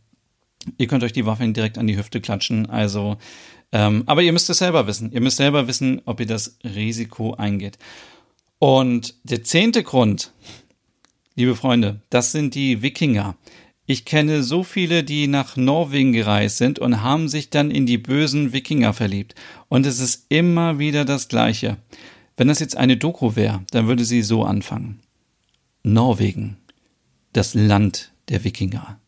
ihr 0.78 0.86
könnt 0.86 1.04
euch 1.04 1.12
die 1.12 1.26
Waffeln 1.26 1.52
direkt 1.52 1.76
an 1.76 1.86
die 1.86 1.96
Hüfte 1.96 2.20
klatschen. 2.20 2.66
Also, 2.66 3.16
ähm, 3.72 4.04
aber 4.06 4.22
ihr 4.22 4.32
müsst 4.32 4.48
es 4.50 4.58
selber 4.58 4.86
wissen. 4.86 5.12
Ihr 5.12 5.20
müsst 5.20 5.36
selber 5.36 5.66
wissen, 5.66 6.00
ob 6.04 6.20
ihr 6.20 6.26
das 6.26 6.58
Risiko 6.64 7.34
eingeht. 7.34 7.78
Und 8.58 9.14
der 9.24 9.44
zehnte 9.44 9.82
Grund, 9.82 10.32
liebe 11.34 11.56
Freunde, 11.56 12.00
das 12.08 12.32
sind 12.32 12.54
die 12.54 12.82
Wikinger. 12.82 13.36
Ich 13.86 14.04
kenne 14.04 14.42
so 14.42 14.64
viele, 14.64 15.04
die 15.04 15.28
nach 15.28 15.56
Norwegen 15.56 16.12
gereist 16.12 16.58
sind 16.58 16.80
und 16.80 17.02
haben 17.02 17.28
sich 17.28 17.50
dann 17.50 17.70
in 17.70 17.86
die 17.86 17.98
bösen 17.98 18.52
Wikinger 18.52 18.92
verliebt. 18.92 19.36
Und 19.68 19.86
es 19.86 20.00
ist 20.00 20.26
immer 20.28 20.80
wieder 20.80 21.04
das 21.04 21.28
Gleiche. 21.28 21.76
Wenn 22.36 22.48
das 22.48 22.58
jetzt 22.58 22.76
eine 22.76 22.96
Doku 22.96 23.36
wäre, 23.36 23.64
dann 23.70 23.86
würde 23.86 24.04
sie 24.04 24.22
so 24.22 24.44
anfangen. 24.44 25.00
Norwegen, 25.84 26.56
das 27.32 27.54
Land 27.54 28.12
der 28.28 28.42
Wikinger. 28.42 28.98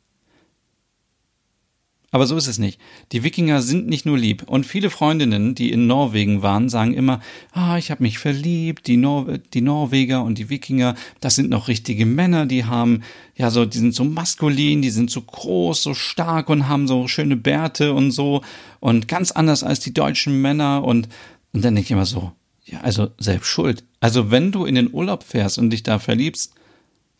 Aber 2.10 2.26
so 2.26 2.36
ist 2.36 2.46
es 2.46 2.58
nicht. 2.58 2.80
Die 3.12 3.22
Wikinger 3.22 3.60
sind 3.60 3.86
nicht 3.86 4.06
nur 4.06 4.16
lieb. 4.16 4.44
Und 4.46 4.64
viele 4.64 4.88
Freundinnen, 4.88 5.54
die 5.54 5.70
in 5.70 5.86
Norwegen 5.86 6.40
waren, 6.40 6.70
sagen 6.70 6.94
immer, 6.94 7.20
ah, 7.52 7.76
ich 7.76 7.90
habe 7.90 8.02
mich 8.02 8.18
verliebt, 8.18 8.86
die, 8.86 8.96
Nor 8.96 9.36
die 9.52 9.60
Norweger 9.60 10.22
und 10.22 10.38
die 10.38 10.48
Wikinger, 10.48 10.94
das 11.20 11.34
sind 11.34 11.50
noch 11.50 11.68
richtige 11.68 12.06
Männer, 12.06 12.46
die 12.46 12.64
haben, 12.64 13.02
ja, 13.36 13.50
so, 13.50 13.66
die 13.66 13.76
sind 13.76 13.94
so 13.94 14.04
maskulin, 14.04 14.80
die 14.80 14.88
sind 14.88 15.10
so 15.10 15.20
groß, 15.20 15.82
so 15.82 15.92
stark 15.92 16.48
und 16.48 16.66
haben 16.66 16.88
so 16.88 17.08
schöne 17.08 17.36
Bärte 17.36 17.92
und 17.92 18.10
so 18.10 18.42
und 18.80 19.06
ganz 19.06 19.30
anders 19.30 19.62
als 19.62 19.80
die 19.80 19.92
deutschen 19.92 20.40
Männer 20.40 20.84
und, 20.84 21.08
und 21.52 21.62
dann 21.62 21.74
denke 21.74 21.88
ich 21.88 21.90
immer 21.90 22.06
so, 22.06 22.32
ja, 22.64 22.80
also 22.80 23.10
selbst 23.18 23.48
schuld. 23.48 23.84
Also 24.00 24.30
wenn 24.30 24.50
du 24.50 24.64
in 24.64 24.76
den 24.76 24.92
Urlaub 24.94 25.24
fährst 25.24 25.58
und 25.58 25.70
dich 25.70 25.82
da 25.82 25.98
verliebst, 25.98 26.54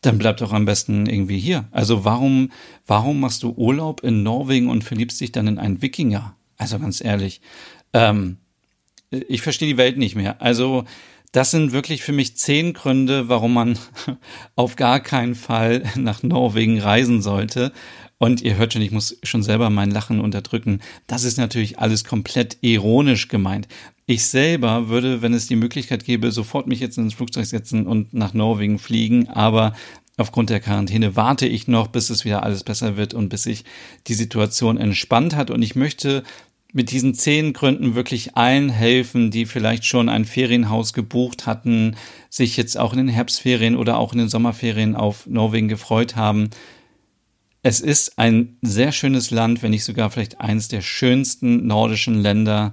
dann 0.01 0.19
bleib 0.19 0.37
doch 0.37 0.53
am 0.53 0.65
besten 0.65 1.07
irgendwie 1.07 1.39
hier. 1.39 1.67
Also 1.71 2.05
warum, 2.05 2.51
warum 2.87 3.21
machst 3.21 3.43
du 3.43 3.53
Urlaub 3.53 4.03
in 4.05 4.23
Norwegen 4.23 4.69
und 4.69 4.85
verliebst 4.85 5.21
dich 5.21 5.33
dann 5.33 5.49
in 5.49 5.59
einen 5.59 5.83
Wikinger? 5.83 6.37
Also 6.57 6.79
ganz 6.79 7.03
ehrlich, 7.03 7.41
ähm, 7.93 8.39
ich 9.11 9.43
verstehe 9.43 9.69
die 9.69 9.77
Welt 9.77 9.97
nicht 9.97 10.15
mehr. 10.15 10.41
Also 10.41 10.85
das 11.33 11.51
sind 11.51 11.73
wirklich 11.73 12.03
für 12.03 12.13
mich 12.13 12.37
zehn 12.37 12.73
Gründe, 12.73 13.29
warum 13.29 13.55
man 13.55 13.79
auf 14.57 14.77
gar 14.77 15.01
keinen 15.01 15.35
Fall 15.35 15.83
nach 15.97 16.23
Norwegen 16.23 16.81
reisen 16.81 17.21
sollte. 17.21 17.73
Und 18.19 18.43
ihr 18.43 18.57
hört 18.57 18.73
schon, 18.73 18.83
ich 18.83 18.91
muss 18.91 19.17
schon 19.23 19.43
selber 19.43 19.71
mein 19.71 19.91
Lachen 19.93 20.21
unterdrücken. 20.21 20.81
Das 21.07 21.25
ist 21.25 21.39
natürlich 21.39 21.79
alles 21.79 22.05
komplett 22.05 22.59
ironisch 22.61 23.29
gemeint. 23.29 23.69
Ich 24.07 24.25
selber 24.27 24.89
würde, 24.89 25.23
wenn 25.23 25.35
es 25.35 25.47
die 25.47 25.57
Möglichkeit 25.57 26.05
gäbe, 26.05 26.33
sofort 26.33 26.67
mich 26.67 26.81
jetzt 26.81 26.99
ins 26.99 27.15
Flugzeug 27.15 27.47
setzen 27.47 27.87
und 27.87 28.15
nach 28.15 28.35
Norwegen 28.35 28.79
fliegen, 28.79 29.29
aber 29.29 29.75
aufgrund 30.17 30.51
der 30.51 30.61
Quarantäne 30.61 31.15
warte 31.15 31.47
ich 31.47 31.69
noch, 31.69 31.89
bis 31.89 32.11
es 32.11 32.25
wieder 32.25 32.43
alles 32.43 32.65
besser 32.65 32.97
wird 32.97 33.15
und 33.15 33.29
bis 33.29 33.45
sich 33.45 33.65
die 34.09 34.15
Situation 34.15 34.79
entspannt 34.79 35.37
hat. 35.37 35.51
Und 35.51 35.63
ich 35.63 35.77
möchte 35.77 36.25
mit 36.73 36.91
diesen 36.91 37.15
zehn 37.15 37.53
Gründen 37.53 37.95
wirklich 37.95 38.37
allen 38.37 38.69
helfen, 38.69 39.31
die 39.31 39.47
vielleicht 39.47 39.85
schon 39.85 40.09
ein 40.09 40.25
Ferienhaus 40.25 40.93
gebucht 40.93 41.47
hatten, 41.47 41.97
sich 42.29 42.57
jetzt 42.57 42.77
auch 42.77 42.93
in 42.93 42.99
den 42.99 43.09
Herbstferien 43.09 43.77
oder 43.77 43.99
auch 43.99 44.13
in 44.13 44.19
den 44.19 44.29
Sommerferien 44.29 44.97
auf 44.97 45.27
Norwegen 45.27 45.69
gefreut 45.69 46.17
haben. 46.17 46.51
Es 47.69 47.81
ist 47.81 48.19
ein 48.19 48.57
sehr 48.63 48.93
schönes 48.93 49.31
Land, 49.31 49.63
wenn 49.63 49.73
nicht 49.73 49.85
sogar 49.85 50.09
vielleicht 50.09 50.41
eines 50.41 50.69
der 50.69 50.81
schönsten 50.81 51.67
nordischen 51.67 52.15
Länder. 52.15 52.73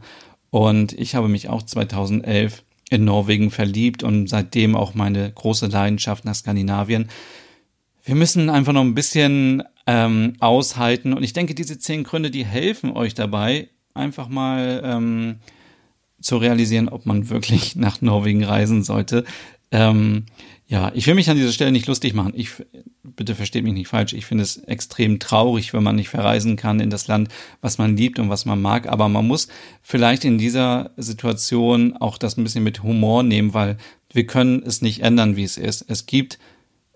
Und 0.51 0.93
ich 0.93 1.15
habe 1.15 1.27
mich 1.27 1.49
auch 1.49 1.63
2011 1.63 2.63
in 2.89 3.03
Norwegen 3.03 3.51
verliebt 3.51 4.03
und 4.03 4.27
seitdem 4.27 4.73
auch 4.73 4.93
meine 4.93 5.29
große 5.29 5.67
Leidenschaft 5.67 6.23
nach 6.23 6.35
Skandinavien. 6.35 7.09
Wir 8.05 8.15
müssen 8.15 8.49
einfach 8.49 8.71
noch 8.71 8.85
ein 8.85 8.95
bisschen 8.95 9.63
ähm, 9.85 10.35
aushalten. 10.39 11.11
Und 11.11 11.23
ich 11.23 11.33
denke, 11.33 11.55
diese 11.55 11.77
zehn 11.77 12.05
Gründe, 12.05 12.31
die 12.31 12.45
helfen 12.45 12.91
euch 12.91 13.15
dabei, 13.15 13.67
einfach 13.93 14.29
mal 14.29 14.81
ähm, 14.85 15.39
zu 16.21 16.37
realisieren, 16.37 16.87
ob 16.87 17.05
man 17.05 17.29
wirklich 17.29 17.75
nach 17.75 18.01
Norwegen 18.01 18.45
reisen 18.45 18.81
sollte. 18.81 19.25
Ähm, 19.71 20.27
ja, 20.67 20.91
ich 20.95 21.05
will 21.05 21.13
mich 21.13 21.29
an 21.29 21.37
dieser 21.37 21.51
Stelle 21.51 21.71
nicht 21.71 21.85
lustig 21.85 22.15
machen. 22.15 22.33
Ich, 22.35 22.51
bitte 23.03 23.35
versteht 23.35 23.63
mich 23.63 23.73
nicht 23.73 23.87
falsch. 23.87 24.13
Ich 24.13 24.25
finde 24.25 24.43
es 24.43 24.57
extrem 24.57 25.19
traurig, 25.19 25.73
wenn 25.73 25.83
man 25.83 25.95
nicht 25.95 26.09
verreisen 26.09 26.55
kann 26.55 26.79
in 26.79 26.89
das 26.89 27.07
Land, 27.07 27.29
was 27.61 27.77
man 27.77 27.95
liebt 27.95 28.17
und 28.17 28.29
was 28.29 28.45
man 28.45 28.61
mag. 28.61 28.87
Aber 28.87 29.07
man 29.07 29.27
muss 29.27 29.47
vielleicht 29.83 30.25
in 30.25 30.39
dieser 30.39 30.91
Situation 30.97 31.95
auch 31.97 32.17
das 32.17 32.37
ein 32.37 32.43
bisschen 32.43 32.63
mit 32.63 32.81
Humor 32.81 33.21
nehmen, 33.21 33.53
weil 33.53 33.77
wir 34.11 34.25
können 34.25 34.63
es 34.65 34.81
nicht 34.81 35.01
ändern, 35.01 35.35
wie 35.35 35.43
es 35.43 35.57
ist. 35.57 35.85
Es 35.87 36.07
gibt 36.07 36.39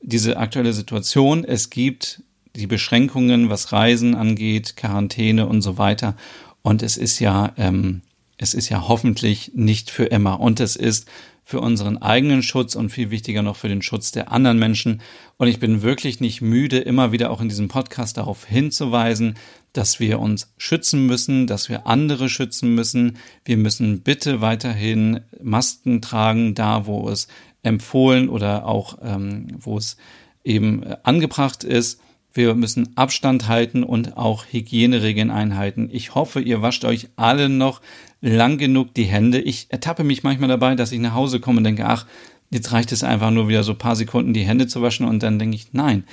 diese 0.01 0.37
aktuelle 0.37 0.73
Situation. 0.73 1.43
Es 1.43 1.69
gibt 1.69 2.23
die 2.55 2.67
Beschränkungen, 2.67 3.49
was 3.49 3.71
Reisen 3.71 4.15
angeht, 4.15 4.77
Quarantäne 4.77 5.45
und 5.45 5.61
so 5.61 5.77
weiter. 5.77 6.15
Und 6.63 6.81
es 6.81 6.97
ist 6.97 7.19
ja, 7.19 7.53
ähm, 7.57 8.01
es 8.37 8.55
ist 8.55 8.69
ja 8.69 8.87
hoffentlich 8.87 9.51
nicht 9.53 9.91
für 9.91 10.05
immer. 10.05 10.39
Und 10.39 10.59
es 10.59 10.75
ist 10.75 11.07
für 11.49 11.61
unseren 11.61 11.97
eigenen 11.97 12.43
Schutz 12.43 12.75
und 12.75 12.91
viel 12.91 13.09
wichtiger 13.09 13.41
noch 13.41 13.55
für 13.55 13.69
den 13.69 13.81
Schutz 13.81 14.11
der 14.11 14.31
anderen 14.31 14.59
Menschen. 14.59 15.01
Und 15.37 15.47
ich 15.47 15.59
bin 15.59 15.81
wirklich 15.81 16.19
nicht 16.19 16.43
müde, 16.43 16.77
immer 16.77 17.11
wieder 17.11 17.31
auch 17.31 17.41
in 17.41 17.49
diesem 17.49 17.69
Podcast 17.69 18.17
darauf 18.17 18.45
hinzuweisen, 18.45 19.33
dass 19.73 19.99
wir 19.99 20.19
uns 20.19 20.53
schützen 20.59 21.07
müssen, 21.07 21.47
dass 21.47 21.67
wir 21.67 21.87
andere 21.87 22.29
schützen 22.29 22.75
müssen. 22.75 23.17
Wir 23.45 23.57
müssen 23.57 24.01
bitte 24.01 24.41
weiterhin 24.41 25.21
Masken 25.41 26.03
tragen, 26.03 26.53
da 26.53 26.85
wo 26.85 27.09
es 27.09 27.27
empfohlen 27.63 28.29
oder 28.29 28.67
auch 28.67 28.99
ähm, 29.01 29.47
wo 29.59 29.79
es 29.79 29.97
eben 30.43 30.83
angebracht 31.01 31.63
ist. 31.63 31.99
Wir 32.31 32.53
müssen 32.53 32.95
Abstand 32.95 33.47
halten 33.47 33.83
und 33.83 34.17
auch 34.17 34.45
Hygieneregeln 34.51 35.31
einhalten. 35.31 35.89
Ich 35.91 36.13
hoffe, 36.13 36.41
ihr 36.41 36.61
wascht 36.61 36.85
euch 36.85 37.09
alle 37.15 37.49
noch 37.49 37.81
lang 38.21 38.57
genug 38.57 38.93
die 38.93 39.05
Hände. 39.05 39.39
Ich 39.39 39.67
ertappe 39.69 40.03
mich 40.03 40.23
manchmal 40.23 40.49
dabei, 40.49 40.75
dass 40.75 40.91
ich 40.91 40.99
nach 40.99 41.13
Hause 41.13 41.39
komme 41.39 41.59
und 41.59 41.63
denke, 41.63 41.85
ach, 41.85 42.05
jetzt 42.49 42.71
reicht 42.71 42.91
es 42.91 43.03
einfach 43.03 43.31
nur 43.31 43.47
wieder 43.47 43.63
so 43.63 43.75
paar 43.75 43.95
Sekunden 43.95 44.33
die 44.33 44.43
Hände 44.43 44.67
zu 44.67 44.81
waschen 44.81 45.07
und 45.07 45.23
dann 45.23 45.39
denke 45.39 45.55
ich, 45.55 45.73
nein, 45.73 46.03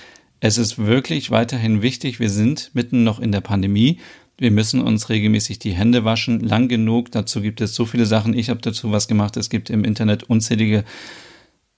es 0.40 0.59
ist 0.59 0.79
wirklich 0.79 1.31
weiterhin 1.31 1.83
wichtig. 1.83 2.21
Wir 2.21 2.31
sind 2.31 2.71
mitten 2.75 3.05
noch 3.05 3.21
in 3.21 3.33
der 3.33 3.40
Pandemie. 3.40 3.99
Wir 4.38 4.51
müssen 4.51 4.83
uns 4.83 5.09
regelmäßig 5.09 5.59
die 5.59 5.73
Hände 5.73 6.05
waschen, 6.05 6.40
lang 6.40 6.69
genug. 6.69 7.11
Dazu 7.11 7.40
gibt 7.40 7.61
es 7.62 7.75
so 7.75 7.87
viele 7.87 8.05
Sachen. 8.05 8.37
Ich 8.37 8.51
habe 8.51 8.61
dazu 8.61 8.92
was 8.92 9.09
gemacht. 9.09 9.37
Es 9.38 9.49
gibt 9.49 9.71
im 9.71 9.83
Internet 9.83 10.25
unzählige 10.25 10.85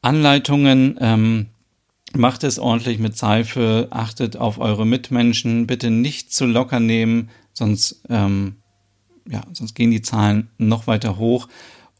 Anleitungen. 0.02 0.98
Ähm, 1.00 1.46
macht 2.16 2.42
es 2.42 2.58
ordentlich 2.58 2.98
mit 2.98 3.16
Seife, 3.16 3.88
achtet 3.90 4.36
auf 4.36 4.58
eure 4.58 4.86
Mitmenschen, 4.86 5.66
bitte 5.66 5.90
nicht 5.90 6.32
zu 6.32 6.46
locker 6.46 6.80
nehmen, 6.80 7.28
sonst 7.52 8.02
ähm, 8.08 8.56
ja, 9.30 9.42
sonst 9.52 9.74
gehen 9.74 9.90
die 9.90 10.02
Zahlen 10.02 10.48
noch 10.58 10.86
weiter 10.86 11.18
hoch. 11.18 11.48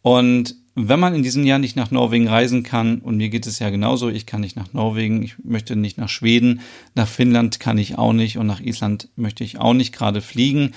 Und 0.03 0.55
wenn 0.75 1.01
man 1.01 1.15
in 1.15 1.23
diesem 1.23 1.45
Jahr 1.45 1.59
nicht 1.59 1.77
nach 1.77 1.91
Norwegen 1.91 2.29
reisen 2.29 2.63
kann, 2.63 2.99
und 2.99 3.17
mir 3.17 3.29
geht 3.29 3.47
es 3.47 3.59
ja 3.59 3.69
genauso, 3.71 4.09
ich 4.09 4.27
kann 4.27 4.41
nicht 4.41 4.57
nach 4.57 4.73
Norwegen, 4.73 5.23
ich 5.23 5.35
möchte 5.43 5.75
nicht 5.75 5.99
nach 5.99 6.09
Schweden, 6.09 6.61
nach 6.95 7.09
Finnland 7.09 7.59
kann 7.59 7.79
ich 7.79 7.99
auch 7.99 8.13
nicht 8.13 8.39
und 8.39 8.47
nach 8.47 8.61
Island 8.61 9.09
möchte 9.17 9.43
ich 9.43 9.59
auch 9.59 9.75
nicht 9.75 9.93
gerade 9.93 10.21
fliegen, 10.21 10.73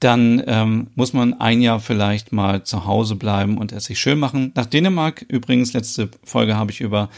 dann 0.00 0.42
ähm, 0.46 0.88
muss 0.94 1.12
man 1.12 1.34
ein 1.34 1.60
Jahr 1.60 1.80
vielleicht 1.80 2.32
mal 2.32 2.64
zu 2.64 2.86
Hause 2.86 3.14
bleiben 3.14 3.58
und 3.58 3.72
es 3.72 3.84
sich 3.84 4.00
schön 4.00 4.18
machen. 4.18 4.52
Nach 4.56 4.66
Dänemark, 4.66 5.24
übrigens, 5.28 5.74
letzte 5.74 6.08
Folge 6.24 6.56
habe 6.56 6.72
ich 6.72 6.80
über 6.80 7.08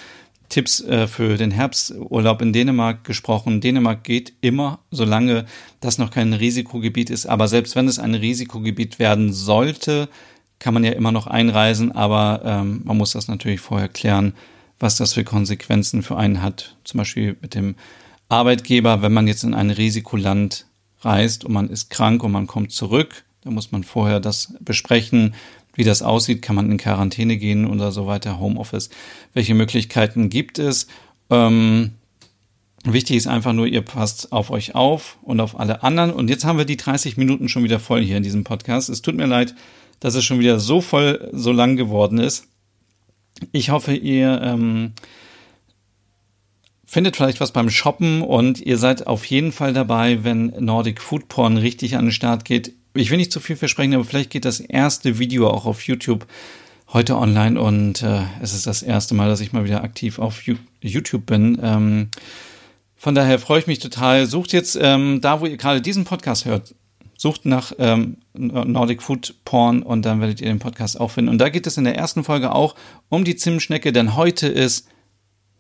Tipps 0.48 0.80
äh, 0.80 1.06
für 1.06 1.36
den 1.36 1.50
Herbsturlaub 1.50 2.42
in 2.42 2.52
Dänemark 2.52 3.04
gesprochen. 3.04 3.60
Dänemark 3.60 4.04
geht 4.04 4.32
immer, 4.40 4.80
solange 4.90 5.46
das 5.80 5.98
noch 5.98 6.10
kein 6.10 6.32
Risikogebiet 6.32 7.10
ist. 7.10 7.26
Aber 7.26 7.48
selbst 7.48 7.76
wenn 7.76 7.88
es 7.88 7.98
ein 7.98 8.14
Risikogebiet 8.14 8.98
werden 8.98 9.32
sollte, 9.32 10.08
kann 10.58 10.74
man 10.74 10.84
ja 10.84 10.92
immer 10.92 11.12
noch 11.12 11.26
einreisen. 11.26 11.92
Aber 11.92 12.42
ähm, 12.44 12.82
man 12.84 12.96
muss 12.96 13.12
das 13.12 13.28
natürlich 13.28 13.60
vorher 13.60 13.88
klären, 13.88 14.34
was 14.78 14.96
das 14.96 15.14
für 15.14 15.24
Konsequenzen 15.24 16.02
für 16.02 16.16
einen 16.16 16.42
hat. 16.42 16.76
Zum 16.84 16.98
Beispiel 16.98 17.36
mit 17.40 17.54
dem 17.54 17.74
Arbeitgeber, 18.28 19.02
wenn 19.02 19.12
man 19.12 19.26
jetzt 19.26 19.44
in 19.44 19.54
ein 19.54 19.70
Risikoland 19.70 20.66
reist 21.00 21.44
und 21.44 21.52
man 21.52 21.68
ist 21.68 21.90
krank 21.90 22.22
und 22.22 22.32
man 22.32 22.46
kommt 22.46 22.72
zurück, 22.72 23.24
dann 23.42 23.54
muss 23.54 23.72
man 23.72 23.84
vorher 23.84 24.20
das 24.20 24.54
besprechen 24.60 25.34
wie 25.74 25.84
das 25.84 26.02
aussieht, 26.02 26.42
kann 26.42 26.56
man 26.56 26.70
in 26.70 26.78
Quarantäne 26.78 27.36
gehen 27.36 27.66
oder 27.66 27.92
so 27.92 28.06
weiter, 28.06 28.38
Homeoffice. 28.38 28.90
Welche 29.32 29.54
Möglichkeiten 29.54 30.30
gibt 30.30 30.58
es? 30.58 30.86
Ähm, 31.30 31.92
wichtig 32.84 33.16
ist 33.16 33.26
einfach 33.26 33.52
nur, 33.52 33.66
ihr 33.66 33.82
passt 33.82 34.32
auf 34.32 34.50
euch 34.50 34.74
auf 34.74 35.18
und 35.22 35.40
auf 35.40 35.58
alle 35.58 35.82
anderen. 35.82 36.12
Und 36.12 36.30
jetzt 36.30 36.44
haben 36.44 36.58
wir 36.58 36.64
die 36.64 36.76
30 36.76 37.16
Minuten 37.16 37.48
schon 37.48 37.64
wieder 37.64 37.80
voll 37.80 38.02
hier 38.02 38.16
in 38.16 38.22
diesem 38.22 38.44
Podcast. 38.44 38.88
Es 38.88 39.02
tut 39.02 39.16
mir 39.16 39.26
leid, 39.26 39.54
dass 40.00 40.14
es 40.14 40.24
schon 40.24 40.38
wieder 40.38 40.60
so 40.60 40.80
voll, 40.80 41.28
so 41.32 41.52
lang 41.52 41.76
geworden 41.76 42.18
ist. 42.18 42.46
Ich 43.52 43.70
hoffe, 43.70 43.94
ihr 43.94 44.40
ähm, 44.42 44.92
findet 46.84 47.16
vielleicht 47.16 47.40
was 47.40 47.52
beim 47.52 47.70
Shoppen 47.70 48.22
und 48.22 48.60
ihr 48.60 48.78
seid 48.78 49.06
auf 49.08 49.24
jeden 49.24 49.50
Fall 49.50 49.72
dabei, 49.72 50.22
wenn 50.22 50.52
Nordic 50.58 51.00
Food 51.00 51.28
Porn 51.28 51.56
richtig 51.56 51.96
an 51.96 52.06
den 52.06 52.12
Start 52.12 52.44
geht 52.44 52.72
ich 52.94 53.10
will 53.10 53.18
nicht 53.18 53.32
zu 53.32 53.40
viel 53.40 53.56
versprechen, 53.56 53.94
aber 53.94 54.04
vielleicht 54.04 54.30
geht 54.30 54.44
das 54.44 54.60
erste 54.60 55.18
Video 55.18 55.50
auch 55.50 55.66
auf 55.66 55.82
YouTube 55.82 56.26
heute 56.92 57.16
online 57.16 57.60
und 57.60 58.02
äh, 58.02 58.22
es 58.40 58.54
ist 58.54 58.66
das 58.66 58.82
erste 58.82 59.14
Mal, 59.14 59.28
dass 59.28 59.40
ich 59.40 59.52
mal 59.52 59.64
wieder 59.64 59.82
aktiv 59.82 60.18
auf 60.18 60.42
YouTube 60.80 61.26
bin. 61.26 61.58
Ähm, 61.60 62.08
von 62.94 63.14
daher 63.14 63.38
freue 63.38 63.58
ich 63.58 63.66
mich 63.66 63.80
total. 63.80 64.26
Sucht 64.26 64.52
jetzt 64.52 64.78
ähm, 64.80 65.20
da, 65.20 65.40
wo 65.40 65.46
ihr 65.46 65.56
gerade 65.56 65.82
diesen 65.82 66.04
Podcast 66.04 66.44
hört, 66.44 66.74
sucht 67.16 67.46
nach 67.46 67.72
ähm, 67.78 68.18
Nordic 68.32 69.02
Food 69.02 69.34
Porn 69.44 69.82
und 69.82 70.06
dann 70.06 70.20
werdet 70.20 70.40
ihr 70.40 70.48
den 70.48 70.60
Podcast 70.60 70.98
auch 71.00 71.10
finden. 71.10 71.30
Und 71.30 71.38
da 71.38 71.48
geht 71.48 71.66
es 71.66 71.76
in 71.76 71.84
der 71.84 71.96
ersten 71.96 72.22
Folge 72.22 72.52
auch 72.52 72.76
um 73.08 73.24
die 73.24 73.36
Zimtschnecke, 73.36 73.92
denn 73.92 74.16
heute 74.16 74.46
ist 74.46 74.88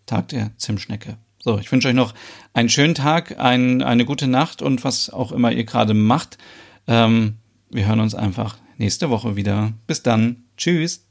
Tag 0.06 0.28
der 0.28 0.52
Zimtschnecke. 0.56 1.16
So, 1.38 1.58
ich 1.58 1.70
wünsche 1.70 1.88
euch 1.88 1.94
noch 1.94 2.14
einen 2.54 2.68
schönen 2.68 2.94
Tag, 2.94 3.38
ein, 3.38 3.82
eine 3.82 4.04
gute 4.04 4.26
Nacht 4.26 4.62
und 4.62 4.84
was 4.84 5.10
auch 5.10 5.32
immer 5.32 5.52
ihr 5.52 5.64
gerade 5.64 5.94
macht. 5.94 6.38
Ähm, 6.86 7.34
wir 7.70 7.86
hören 7.86 8.00
uns 8.00 8.14
einfach 8.14 8.56
nächste 8.78 9.10
Woche 9.10 9.36
wieder. 9.36 9.72
Bis 9.86 10.02
dann. 10.02 10.44
Tschüss. 10.56 11.04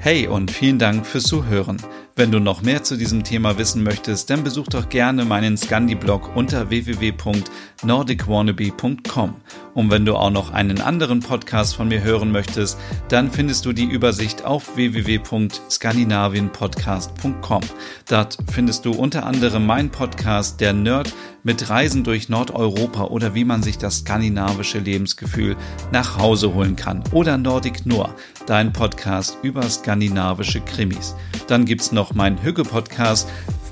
Hey 0.00 0.28
und 0.28 0.52
vielen 0.52 0.78
Dank 0.78 1.04
fürs 1.04 1.24
Zuhören. 1.24 1.82
Wenn 2.14 2.30
du 2.30 2.38
noch 2.38 2.62
mehr 2.62 2.84
zu 2.84 2.96
diesem 2.96 3.24
Thema 3.24 3.58
wissen 3.58 3.82
möchtest, 3.82 4.30
dann 4.30 4.44
besuch 4.44 4.68
doch 4.68 4.88
gerne 4.88 5.24
meinen 5.24 5.56
Scandi-Blog 5.56 6.36
unter 6.36 6.70
www.nordicwannabe.com. 6.70 9.34
Und 9.74 9.90
wenn 9.90 10.04
du 10.04 10.14
auch 10.16 10.30
noch 10.30 10.52
einen 10.52 10.80
anderen 10.80 11.18
Podcast 11.20 11.74
von 11.76 11.88
mir 11.88 12.02
hören 12.02 12.32
möchtest, 12.32 12.78
dann 13.08 13.30
findest 13.30 13.66
du 13.66 13.72
die 13.72 13.84
Übersicht 13.84 14.44
auf 14.44 14.76
www.skandinavienpodcast.com. 14.76 17.62
Dort 18.08 18.38
findest 18.50 18.84
du 18.84 18.90
unter 18.92 19.26
anderem 19.26 19.66
meinen 19.66 19.90
Podcast 19.90 20.60
Der 20.60 20.72
Nerd 20.72 21.12
mit 21.42 21.68
Reisen 21.70 22.04
durch 22.04 22.28
Nordeuropa 22.28 23.04
oder 23.04 23.34
wie 23.34 23.44
man 23.44 23.62
sich 23.62 23.78
das 23.78 24.00
skandinavische 24.00 24.78
Lebensgefühl 24.78 25.56
nach 25.92 26.18
Hause 26.18 26.52
holen 26.54 26.76
kann. 26.76 27.02
Oder 27.12 27.38
Nordic 27.38 27.86
Noir, 27.86 28.14
dein 28.46 28.72
Podcast 28.72 29.38
über 29.42 29.62
skandinavische 29.62 30.60
Krimis. 30.60 31.14
Dann 31.46 31.64
gibt's 31.64 31.92
noch 31.92 32.14
meinen 32.14 32.42
Hügge-Podcast 32.42 33.28